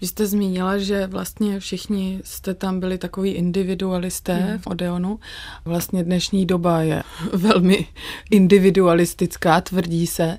[0.00, 4.58] Vy jste zmínila, že vlastně všichni jste tam byli takový individualisté hmm.
[4.58, 5.20] v Odeonu.
[5.64, 7.86] Vlastně dnešní doba je velmi
[8.30, 10.38] individualistická, tvrdí se.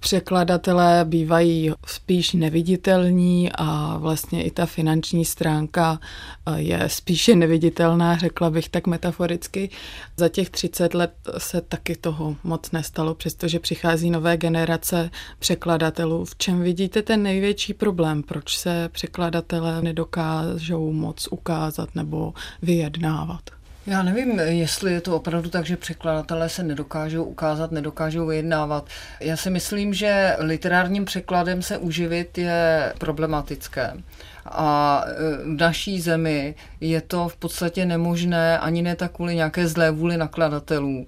[0.00, 6.00] Překladatelé bývají spíš neviditelní a vlastně i ta finanční stránka
[6.46, 9.70] eh, je spíše neviditelná, řekla bych tak metaforicky.
[10.16, 16.24] Za těch 30 let se taky toho moc nestalo, přestože přichází nové generace překladatelů.
[16.24, 18.22] V čem vidíte ten největší problém?
[18.22, 23.57] Proč se překladatelé nedokážou moc ukázat nebo vyjednávat?
[23.88, 28.88] Já nevím, jestli je to opravdu tak, že překladatelé se nedokážou ukázat, nedokážou vyjednávat.
[29.20, 33.92] Já si myslím, že literárním překladem se uživit je problematické.
[34.52, 39.68] A e, v naší zemi je to v podstatě nemožné ani ne tak kvůli nějaké
[39.68, 41.06] zlé vůli nakladatelů,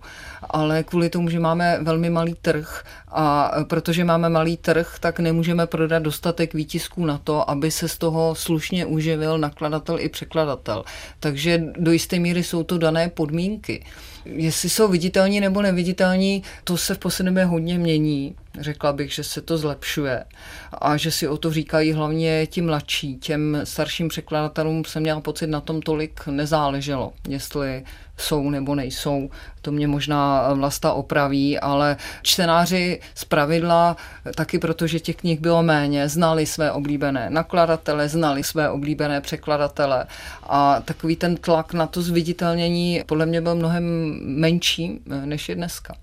[0.51, 5.67] ale kvůli tomu, že máme velmi malý trh a protože máme malý trh, tak nemůžeme
[5.67, 10.85] prodat dostatek výtisků na to, aby se z toho slušně uživil nakladatel i překladatel.
[11.21, 13.85] Takže do jisté míry jsou to dané podmínky.
[14.25, 18.35] Jestli jsou viditelní nebo neviditelní, to se v poslední době hodně mění.
[18.59, 20.25] Řekla bych, že se to zlepšuje
[20.73, 23.17] a že si o to říkají hlavně ti mladší.
[23.17, 27.85] Těm starším překladatelům jsem měla pocit, na tom tolik nezáleželo, jestli
[28.17, 29.31] jsou nebo nejsou.
[29.63, 33.97] To mě možná vlasta opraví, ale čtenáři z pravidla,
[34.35, 40.07] taky protože těch knih bylo méně, znali své oblíbené nakladatele, znali své oblíbené překladatele
[40.43, 43.85] a takový ten tlak na to zviditelnění podle mě byl mnohem
[44.23, 45.95] menší, než je dneska.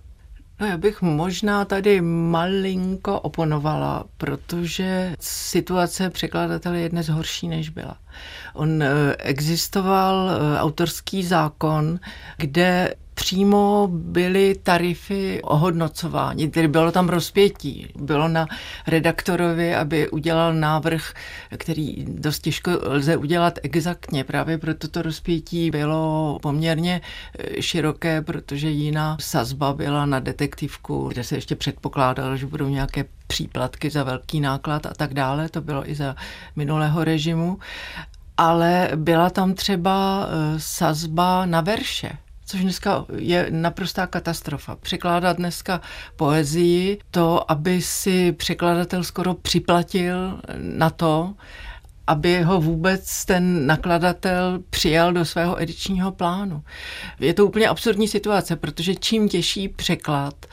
[0.60, 7.98] No já bych možná tady malinko oponovala, protože situace překladatele je dnes horší, než byla.
[8.54, 12.00] On eh, existoval eh, autorský zákon,
[12.38, 17.88] kde přímo byly tarify ohodnocování, tedy bylo tam rozpětí.
[17.95, 18.47] Bylo na
[18.88, 21.13] redaktorovi, aby udělal návrh,
[21.58, 24.23] který dost těžko lze udělat exaktně.
[24.23, 27.01] Právě proto to rozpětí bylo poměrně
[27.39, 33.06] eh, široké, protože jiná sazba byla na detektivku, kde se ještě předpokládalo, že budou nějaké
[33.27, 35.49] příplatky za velký náklad a tak dále.
[35.49, 36.15] To bylo i za
[36.56, 37.60] minulého režimu.
[38.38, 44.75] Ale byla tam třeba eh, sazba na verše což dneska je naprostá katastrofa.
[44.75, 45.81] Překládat dneska
[46.15, 51.33] poezii, to, aby si překladatel skoro připlatil na to,
[52.07, 56.63] aby ho vůbec ten nakladatel přijal do svého edičního plánu.
[57.19, 60.45] Je to úplně absurdní situace, protože čím těžší překlad,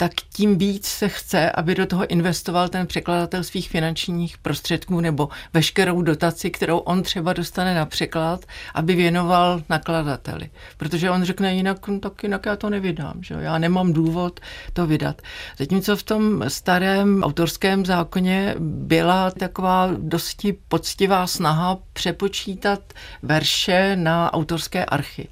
[0.00, 5.28] tak tím víc se chce, aby do toho investoval ten překladatel svých finančních prostředků nebo
[5.54, 10.50] veškerou dotaci, kterou on třeba dostane na překlad, aby věnoval nakladateli.
[10.76, 14.40] Protože on řekne jinak, no, tak jinak já to nevydám, že já nemám důvod
[14.72, 15.22] to vydat.
[15.58, 22.80] Zatímco v tom starém autorském zákoně byla taková dosti poctivá snaha přepočítat
[23.22, 25.28] verše na autorské archy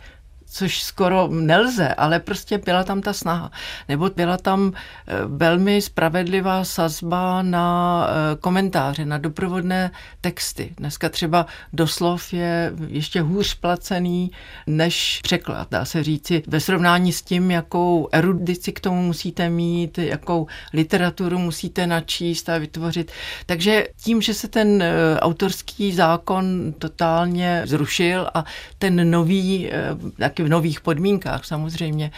[0.56, 3.50] což skoro nelze, ale prostě byla tam ta snaha.
[3.88, 9.90] Nebo byla tam eh, velmi spravedlivá sazba na eh, komentáře, na doprovodné
[10.20, 10.72] texty.
[10.76, 14.30] Dneska třeba doslov je ještě hůř placený
[14.66, 19.98] než překlad, dá se říci, ve srovnání s tím, jakou erudici k tomu musíte mít,
[19.98, 23.12] jakou literaturu musíte načíst a vytvořit.
[23.46, 28.44] Takže tím, že se ten eh, autorský zákon totálně zrušil a
[28.78, 29.70] ten nový,
[30.18, 32.10] taky v nových podmínkách samozřejmě,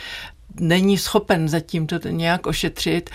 [0.61, 3.11] není schopen zatím to nějak ošetřit,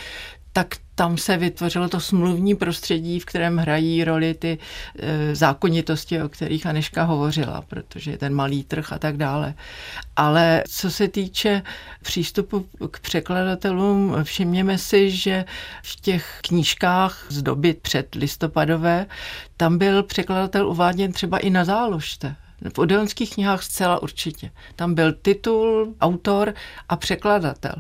[0.53, 4.57] tak tam se vytvořilo to smluvní prostředí, v kterém hrají roli ty
[4.99, 9.53] e, zákonitosti, o kterých Aneška hovořila, protože je ten malý trh a tak dále.
[10.15, 11.61] Ale co se týče
[12.01, 15.45] přístupu k překladatelům, všimněme si, že
[15.83, 19.05] v těch knížkách z doby před listopadové,
[19.57, 22.35] tam byl překladatel uváděn třeba i na záložce.
[22.75, 24.51] V odeonských knihách zcela určitě.
[24.75, 26.53] Tam byl titul, autor
[26.89, 27.75] a překladatel.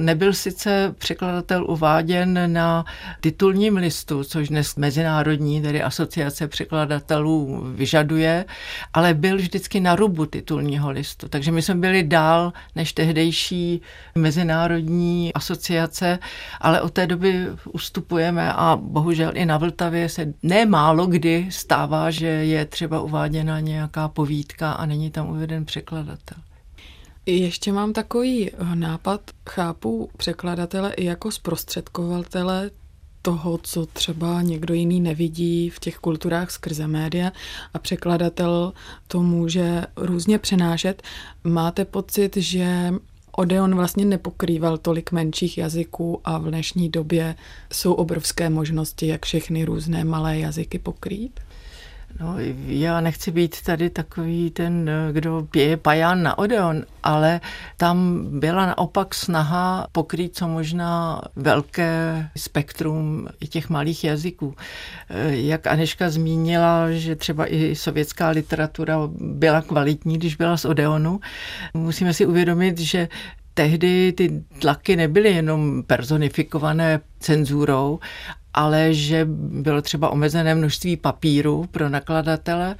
[0.00, 2.84] Nebyl sice překladatel uváděn na
[3.20, 8.44] titulním listu, což dnes mezinárodní, tedy asociace překladatelů vyžaduje,
[8.92, 11.28] ale byl vždycky na rubu titulního listu.
[11.28, 13.80] Takže my jsme byli dál než tehdejší
[14.14, 16.18] mezinárodní asociace,
[16.60, 22.26] ale od té doby ustupujeme a bohužel i na Vltavě se nemálo kdy stává, že
[22.26, 26.38] je třeba uváděna nějaká povídka a není tam uveden překladatel.
[27.26, 32.70] Ještě mám takový eh, nápad, chápu překladatele i jako zprostředkovatele
[33.22, 37.32] toho, co třeba někdo jiný nevidí v těch kulturách skrze média
[37.74, 38.72] a překladatel
[39.08, 41.02] to může různě přenášet.
[41.44, 42.94] Máte pocit, že
[43.32, 47.34] Odeon vlastně nepokrýval tolik menších jazyků a v dnešní době
[47.72, 51.40] jsou obrovské možnosti, jak všechny různé malé jazyky pokrýt?
[52.20, 52.34] No,
[52.66, 57.40] já nechci být tady takový ten, kdo pěje paján na Odeon, ale
[57.76, 64.54] tam byla naopak snaha pokrýt co možná velké spektrum i těch malých jazyků.
[65.28, 71.20] Jak Aneška zmínila, že třeba i sovětská literatura byla kvalitní, když byla z Odeonu,
[71.74, 73.08] musíme si uvědomit, že
[73.54, 77.98] tehdy ty tlaky nebyly jenom personifikované cenzurou,
[78.54, 79.24] ale že
[79.64, 82.76] bylo třeba omezené množství papíru pro nakladatele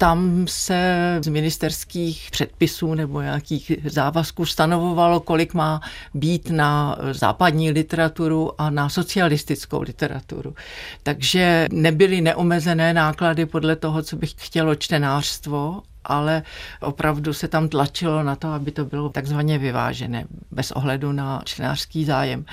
[0.00, 5.80] tam se z ministerských předpisů nebo nějakých závazků stanovovalo, kolik má
[6.14, 10.54] být na západní literaturu a na socialistickou literaturu.
[11.02, 16.42] Takže nebyly neomezené náklady podle toho, co bych chtělo čtenářstvo, ale
[16.80, 22.04] opravdu se tam tlačilo na to, aby to bylo takzvaně vyvážené, bez ohledu na čtenářský
[22.04, 22.44] zájem.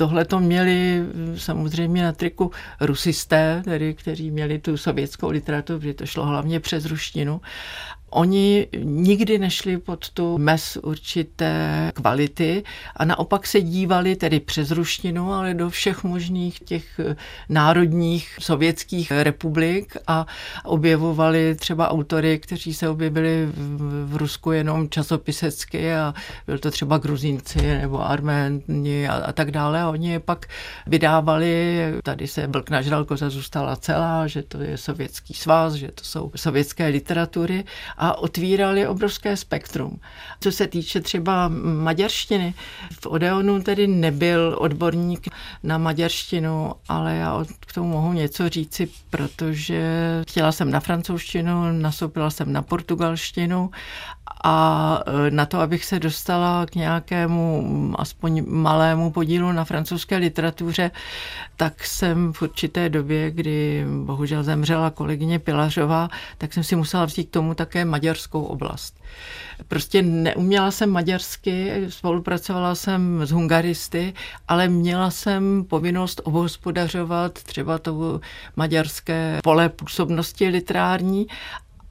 [0.00, 1.02] Tohle to měli
[1.36, 6.84] samozřejmě na triku rusisté, tedy, kteří měli tu sovětskou literaturu, protože to šlo hlavně přes
[6.84, 7.40] ruštinu.
[8.10, 12.62] Oni nikdy nešli pod tu mes určité kvality
[12.96, 17.00] a naopak se dívali tedy přes ruštinu, ale do všech možných těch
[17.48, 20.26] národních sovětských republik a
[20.64, 23.48] objevovali třeba autory, kteří se objevili
[24.04, 26.14] v Rusku jenom časopisecky a
[26.46, 29.86] byl to třeba Gruzínci nebo Arméni a, a tak dále.
[29.86, 30.46] Oni je pak
[30.86, 36.04] vydávali, tady se Vlk nažral, koza zůstala celá, že to je sovětský svaz, že to
[36.04, 37.64] jsou sovětské literatury
[38.00, 40.00] a otvírali obrovské spektrum.
[40.40, 41.48] Co se týče třeba
[41.82, 42.54] maďarštiny,
[43.00, 45.28] v Odeonu tedy nebyl odborník
[45.62, 49.82] na maďarštinu, ale já k tomu mohu něco říci, protože
[50.28, 53.70] chtěla jsem na francouzštinu, nasoupila jsem na portugalštinu
[54.44, 60.90] A e, na to, abych se dostala k nějakému aspoň malému podílu na francouzské literatuře,
[61.56, 66.08] tak jsem v určité době, kdy bohužel zemřela kolegyně Pilařová,
[66.38, 69.00] tak jsem si musela vzít k tomu také maďarskou oblast.
[69.68, 74.14] Prostě neuměla jsem maďarsky, spolupracovala jsem s hungaristy,
[74.48, 78.20] ale měla jsem povinnost obhospodařovat třeba to
[78.56, 81.26] maďarské pole působnosti literární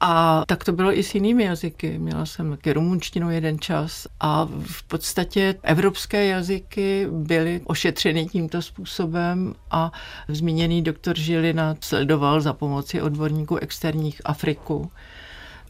[0.00, 1.98] a tak to bylo i s jinými jazyky.
[1.98, 9.54] Měla jsem taky rumunštinu jeden čas a v podstatě evropské jazyky byly ošetřeny tímto způsobem
[9.70, 9.92] a
[10.28, 14.90] zmíněný doktor Žilina sledoval za pomoci odborníků externích Afriku.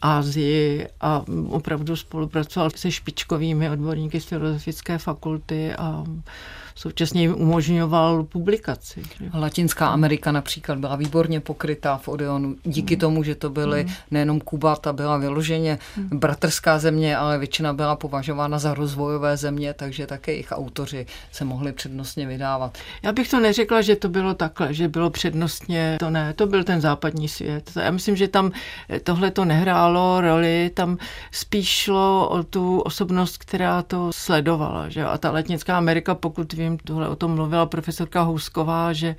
[0.01, 6.03] Ázii a opravdu spolupracoval se špičkovými odborníky z filozofické fakulty a
[6.75, 9.03] současně jim umožňoval publikaci.
[9.33, 12.55] Latinská Amerika například byla výborně pokrytá v Odeonu.
[12.63, 12.99] Díky mm.
[12.99, 13.89] tomu, že to byly mm.
[14.11, 16.19] nejenom Kuba, ta byla vyloženě mm.
[16.19, 21.71] bratrská země, ale většina byla považována za rozvojové země, takže také jejich autoři se mohli
[21.71, 22.77] přednostně vydávat.
[23.03, 26.63] Já bych to neřekla, že to bylo takhle, že bylo přednostně, to ne, to byl
[26.63, 27.71] ten západní svět.
[27.83, 28.51] Já myslím, že tam
[29.03, 30.97] tohle to nehrálo roli, tam
[31.31, 34.89] spíš šlo o tu osobnost, která to sledovala.
[34.89, 35.05] Že?
[35.05, 39.15] A ta Latinská Amerika, pokud vím, tohle o tom mluvila profesorka Housková, že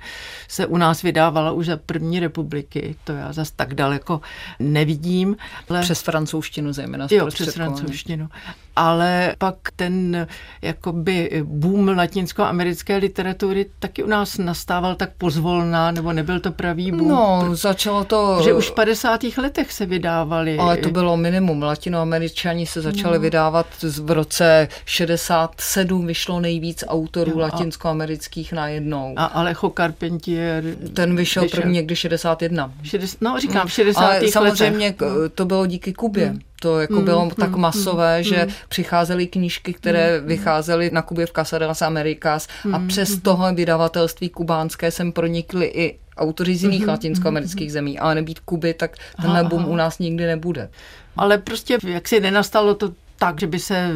[0.47, 2.95] se u nás vydávala už za první republiky.
[3.03, 4.21] To já zas tak daleko
[4.59, 5.37] nevidím.
[5.69, 5.81] Ale...
[5.81, 7.07] Přes francouzštinu zejména.
[7.11, 8.29] Jo, přes francouzštinu
[8.75, 10.27] ale pak ten
[10.61, 17.07] jakoby boom latinskoamerické literatury taky u nás nastával tak pozvolná, nebo nebyl to pravý boom?
[17.07, 18.41] No, začalo to...
[18.43, 19.23] Že už v 50.
[19.37, 20.57] letech se vydávali.
[20.57, 21.61] Ale to bylo minimum.
[21.61, 23.21] Latinoameričani se začali no.
[23.21, 23.67] vydávat
[23.99, 29.13] v roce 67, vyšlo nejvíc autorů jo, latinskoamerických najednou.
[29.15, 30.63] A Alejo Carpentier...
[30.93, 31.59] Ten vyšel, vyšel.
[31.61, 32.73] první někdy 61.
[32.83, 34.01] 60, no, říkám, v 60.
[34.01, 34.29] Ale letech.
[34.29, 34.95] samozřejmě
[35.35, 36.27] to bylo díky Kubě.
[36.27, 38.51] Hmm to jako mm, bylo tak mm, masové, mm, že mm.
[38.69, 43.15] přicházely knížky, které mm, vycházely na Kubě v Casa de las Americas mm, a přes
[43.15, 48.15] mm, tohle vydavatelství kubánské sem pronikly i autoři z jiných mm, latinskoamerických mm, zemí, ale
[48.15, 50.69] nebýt Kuby, tak tenhle boom u nás nikdy nebude.
[51.17, 53.91] Ale prostě jak si nenastalo to tak, že by se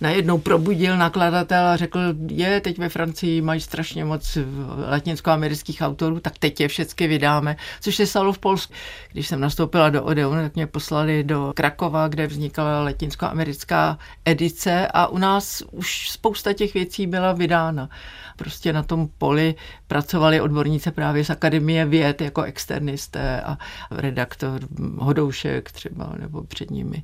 [0.00, 4.38] najednou probudil nakladatel a řekl, je, teď ve Francii mají strašně moc
[4.90, 8.72] latinskoamerických autorů, tak teď je všechny vydáme, což se stalo v Polsku.
[9.12, 15.06] Když jsem nastoupila do Odeon, tak mě poslali do Krakova, kde vznikala latinskoamerická edice a
[15.06, 17.88] u nás už spousta těch věcí byla vydána
[18.38, 19.54] prostě na tom poli
[19.86, 23.58] pracovali odborníci právě z Akademie věd jako externisté a
[23.90, 24.60] redaktor
[24.96, 27.02] Hodoušek třeba, nebo před nimi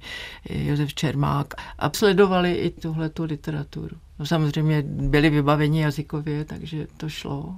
[0.51, 3.97] Josef Čermák a sledovali i tuhle tu literaturu.
[4.19, 7.55] No samozřejmě byli vybaveni jazykově, takže to šlo.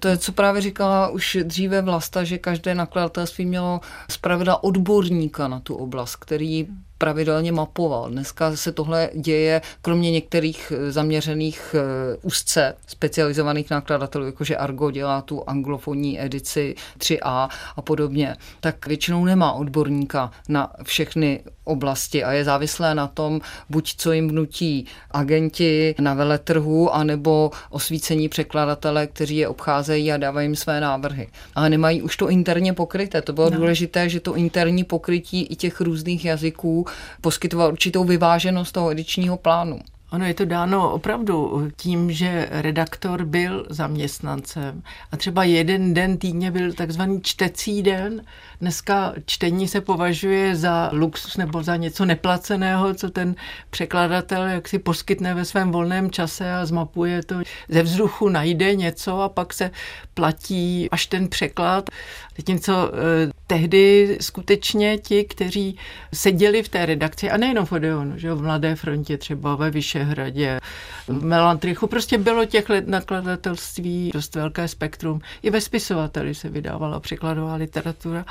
[0.00, 3.80] To je, co právě říkala už dříve Vlasta, že každé nakladatelství mělo
[4.10, 6.66] zpravidla odborníka na tu oblast, který
[6.98, 8.10] pravidelně mapoval.
[8.10, 15.22] Dneska se tohle děje, kromě některých eh, zaměřených eh, úzce specializovaných nakladatelů, jakože Argo dělá
[15.22, 22.44] tu anglofonní edici 3A a podobně, tak většinou nemá odborníka na všechny oblasti a je
[22.44, 23.40] závislé na tom,
[23.70, 30.44] buď co jim vnutí agenti na veletrhu, anebo osvícení překladatele, kteří je obcházejí a dávají
[30.44, 31.28] jim své návrhy.
[31.54, 33.22] Ale nemají už to interně pokryté.
[33.22, 33.56] To bylo no.
[33.56, 36.85] důležité, že to interní pokrytí i těch různých jazyků
[37.20, 39.80] poskytoval určitou vyváženost toho edičního plánu.
[40.12, 44.82] Ono je to dáno opravdu tím, že redaktor byl zaměstnancem
[45.12, 48.22] a třeba jeden den týdně byl takzvaný čtecí den.
[48.60, 53.34] Dneska čtení se považuje za luxus nebo za něco neplaceného, co ten
[53.70, 57.36] překladatel jak si poskytne ve svém volném čase a zmapuje to.
[57.68, 59.70] Ze vzduchu najde něco a pak se
[60.14, 61.90] platí až ten překlad.
[62.36, 65.78] Zatímco eh, tehdy skutečně ti, kteří
[66.14, 70.60] seděli v té redakci, a nejenom v Odeonu, že v Mladé frontě třeba ve Vyšehradě,
[71.08, 75.20] v Melantrichu, prostě bylo těch nakladatelství dost velké spektrum.
[75.42, 78.24] I ve spisovateli se vydávala překladová literatura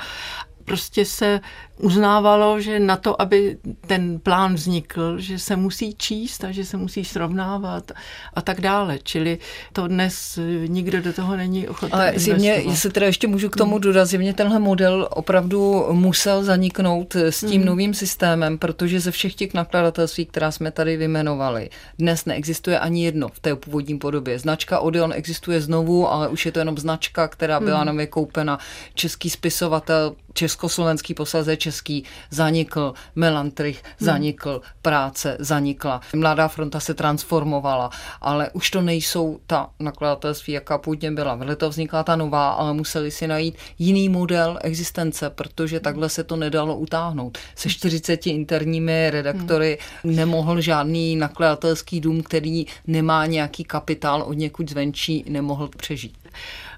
[0.66, 1.40] prostě se
[1.78, 3.56] uznávalo, že na to, aby
[3.86, 7.92] ten plán vznikl, že se musí číst a že se musí srovnávat
[8.34, 8.98] a tak dále.
[9.02, 9.38] Čili
[9.72, 13.72] to dnes nikdo do toho není ochoten Ale zjevně, jestli teda ještě můžu k tomu
[13.72, 13.80] hmm.
[13.80, 17.64] dodat, zjevně tenhle model opravdu musel zaniknout s tím hmm.
[17.64, 23.28] novým systémem, protože ze všech těch nakladatelství, která jsme tady vymenovali, dnes neexistuje ani jedno
[23.28, 24.38] v té původní podobě.
[24.38, 27.86] Značka Odeon existuje znovu, ale už je to jenom značka, která byla hmm.
[27.86, 28.58] nově koupena.
[28.94, 34.06] Český spisovatel československý posléze český zanikl, Melantrich hmm.
[34.06, 36.00] zanikl, práce zanikla.
[36.14, 41.34] Mladá fronta se transformovala, ale už to nejsou ta nakladatelství, jaká původně byla.
[41.34, 46.24] Vedle to vznikla ta nová, ale museli si najít jiný model existence, protože takhle se
[46.24, 47.38] to nedalo utáhnout.
[47.54, 50.16] Se 40 interními redaktory hmm.
[50.16, 56.18] nemohl žádný nakladatelský dům, který nemá nějaký kapitál od někud zvenčí, nemohl přežít.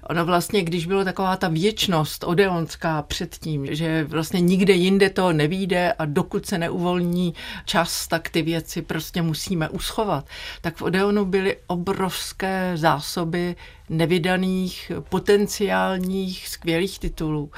[0.09, 5.93] Ono vlastně, když bylo taková ta věčnost odeonská předtím, že vlastně nikde jinde to nevíde
[5.93, 7.33] a dokud se neuvolní
[7.65, 10.25] čas, tak ty věci prostě musíme uschovat.
[10.61, 13.55] Tak v Odeonu byly obrovské zásoby
[13.89, 17.51] nevydaných, potenciálních, skvělých titulů,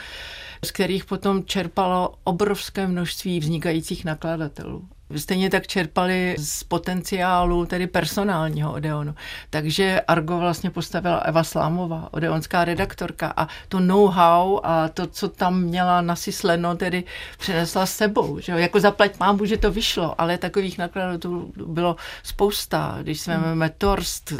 [0.65, 4.87] z kterých potom čerpalo obrovské množství vznikajících nakladatelů.
[5.15, 9.15] Stejně tak čerpali z potenciálu, tedy personálního Odeonu.
[9.49, 15.61] Takže Argo vlastně postavila Eva Slámová, odeonská redaktorka a to know-how a to, co tam
[15.61, 17.03] měla nasysleno, tedy
[17.37, 18.39] přinesla s sebou.
[18.39, 18.51] Že?
[18.51, 22.97] Jako zaplať mámu, že to vyšlo, ale takových nakladů bylo spousta.
[23.01, 23.61] Když jsme hmm.
[23.77, 24.33] Torst,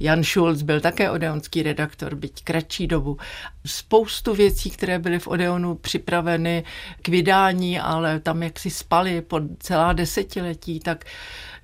[0.00, 3.18] Jan Schulz byl také odeonský redaktor, byť kratší dobu.
[3.66, 6.64] Spoustu věcí, které byly v Odeonu připraveny
[7.02, 11.04] k vydání, ale tam jak si spali po celá deset desetiletí, tak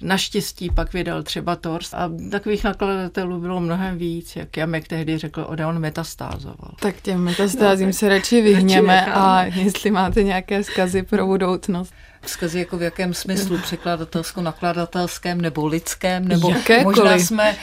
[0.01, 5.45] naštěstí pak vydal třeba Torst a takových nakladatelů bylo mnohem víc, jak Jamek tehdy řekl,
[5.49, 6.75] Odeon metastázoval.
[6.81, 11.95] Tak těm metastázím no, se radši vyhněme a jestli máte nějaké zkazy pro budoucnost.
[12.23, 16.85] Vzkazy jako v jakém smyslu, překladatelsko-nakladatelském nebo lidském, nebo Jakékoliv.
[16.85, 17.57] možná jsme,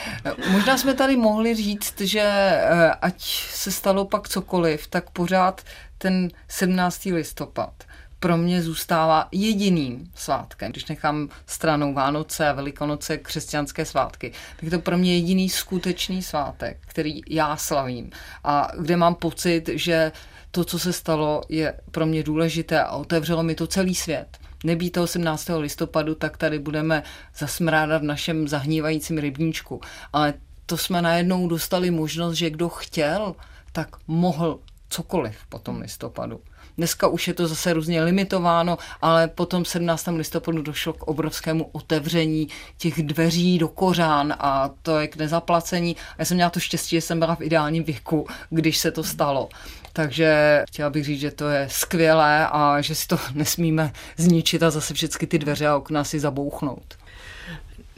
[0.50, 5.62] možná jsme tady mohli říct, že eh, ať se stalo pak cokoliv, tak pořád
[5.98, 7.04] ten 17.
[7.04, 7.85] listopad
[8.26, 10.72] pro mě zůstává jediným svátkem.
[10.72, 16.78] Když nechám stranou Vánoce Velikonoce křesťanské svátky, tak je to pro mě jediný skutečný svátek,
[16.86, 18.10] který já slavím
[18.44, 20.12] a kde mám pocit, že
[20.50, 24.38] to, co se stalo, je pro mě důležité a otevřelo mi to celý svět.
[24.64, 25.50] Nebýt to 18.
[25.58, 27.02] listopadu, tak tady budeme
[27.38, 29.80] zasmrádat v našem zahnívajícím rybníčku.
[30.12, 30.34] Ale
[30.66, 33.34] to jsme najednou dostali možnost, že kdo chtěl,
[33.72, 34.58] tak mohl
[34.88, 36.40] cokoliv po tom listopadu.
[36.78, 40.06] Dneska už je to zase různě limitováno, ale potom 17.
[40.16, 42.48] listopadu došlo k obrovskému otevření
[42.78, 45.96] těch dveří do kořán a to je k nezaplacení.
[46.18, 49.48] Já jsem měla to štěstí, že jsem byla v ideálním věku, když se to stalo.
[49.92, 54.70] Takže chtěla bych říct, že to je skvělé a že si to nesmíme zničit a
[54.70, 56.94] zase všechny ty dveře a okna si zabouchnout.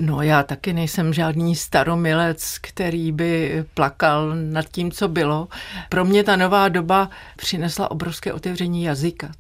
[0.01, 5.49] No já taky nejsem žádný staromilec, který by plakal nad tím, co bylo.
[5.89, 9.33] Pro mě ta nová doba přinesla obrovské otevření jazyka.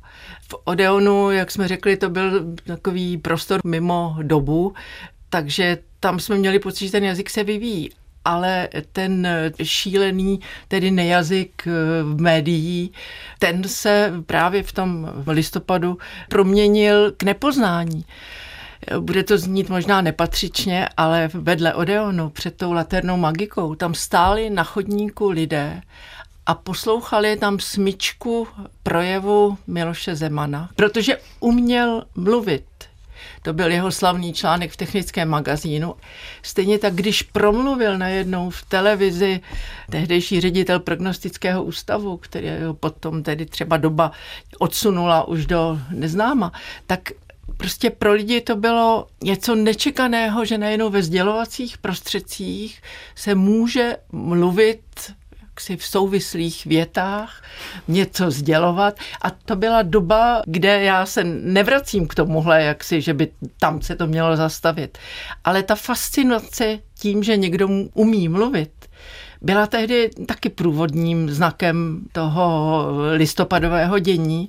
[0.48, 4.74] V Odeonu, jak jsme řekli, to byl takový prostor mimo dobu,
[5.30, 7.90] takže tam jsme měli pocit, že ten jazyk se vyvíjí
[8.24, 9.28] ale ten
[9.62, 11.68] šílený, tedy nejazyk
[12.02, 12.92] v médií,
[13.38, 15.98] ten se právě v tom listopadu
[16.28, 18.04] proměnil k nepoznání.
[19.00, 24.64] Bude to znít možná nepatřičně, ale vedle Odeonu, před tou laternou magikou, tam stáli na
[24.64, 25.80] chodníku lidé
[26.46, 28.48] a poslouchali tam smyčku
[28.82, 32.64] projevu Miloše Zemana, protože uměl mluvit.
[33.42, 35.94] To byl jeho slavný článek v technickém magazínu.
[36.42, 39.40] Stejně tak, když promluvil najednou v televizi
[39.90, 42.48] tehdejší ředitel prognostického ústavu, který
[42.80, 44.12] potom tedy třeba doba
[44.58, 46.52] odsunula už do neznáma,
[46.86, 47.00] tak
[47.58, 52.82] prostě pro lidi to bylo něco nečekaného, že najednou ve sdělovacích prostředcích
[53.14, 54.80] se může mluvit
[55.60, 57.42] si v souvislých větách
[57.88, 58.98] něco sdělovat.
[59.22, 63.28] A to byla doba, kde já se nevracím k tomuhle, jak si, že by
[63.60, 64.98] tam se to mělo zastavit.
[65.44, 68.87] Ale ta fascinace tím, že někdo umí mluvit,
[69.40, 74.48] byla tehdy taky průvodním znakem toho listopadového dění.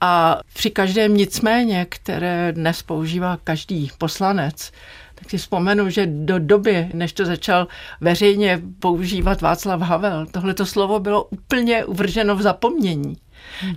[0.00, 4.72] A při každém nicméně, které dnes používá každý poslanec,
[5.14, 7.68] tak si vzpomenu, že do doby, než to začal
[8.00, 13.16] veřejně používat Václav Havel, tohleto slovo bylo úplně uvrženo v zapomnění.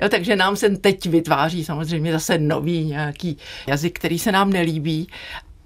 [0.01, 3.37] Jo, takže nám se teď vytváří samozřejmě zase nový nějaký
[3.67, 5.07] jazyk, který se nám nelíbí,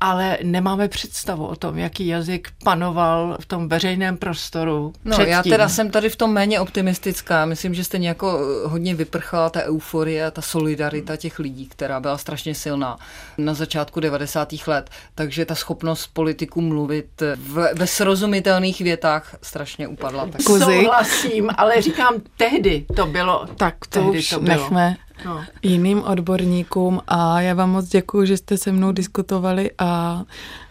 [0.02, 4.94] ale nemáme představu o tom, jaký jazyk panoval v tom veřejném prostoru.
[5.06, 5.32] No, předtím.
[5.32, 7.46] já teda jsem tady v tom méně optimistická.
[7.46, 12.56] Myslím, že jste nějako hodně vyprchala ta euforie, ta solidarita těch lidí, která byla strašně
[12.56, 12.98] silná
[13.38, 14.54] na začátku 90.
[14.68, 14.90] let.
[15.16, 20.28] Takže ta schopnost politiků mluvit v, ve srozumitelných větách strašně upadla.
[20.28, 20.42] Tak.
[20.42, 23.46] Souhlasím, ale říkám, tehdy to bylo.
[23.58, 24.58] Tak to už to bylo.
[24.58, 25.46] nechme no.
[25.64, 30.24] jiným odborníkům a já vám moc děkuji, že jste se mnou diskutovali a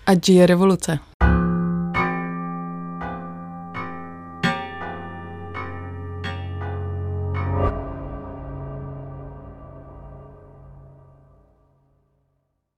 [0.07, 0.99] ať žije revoluce.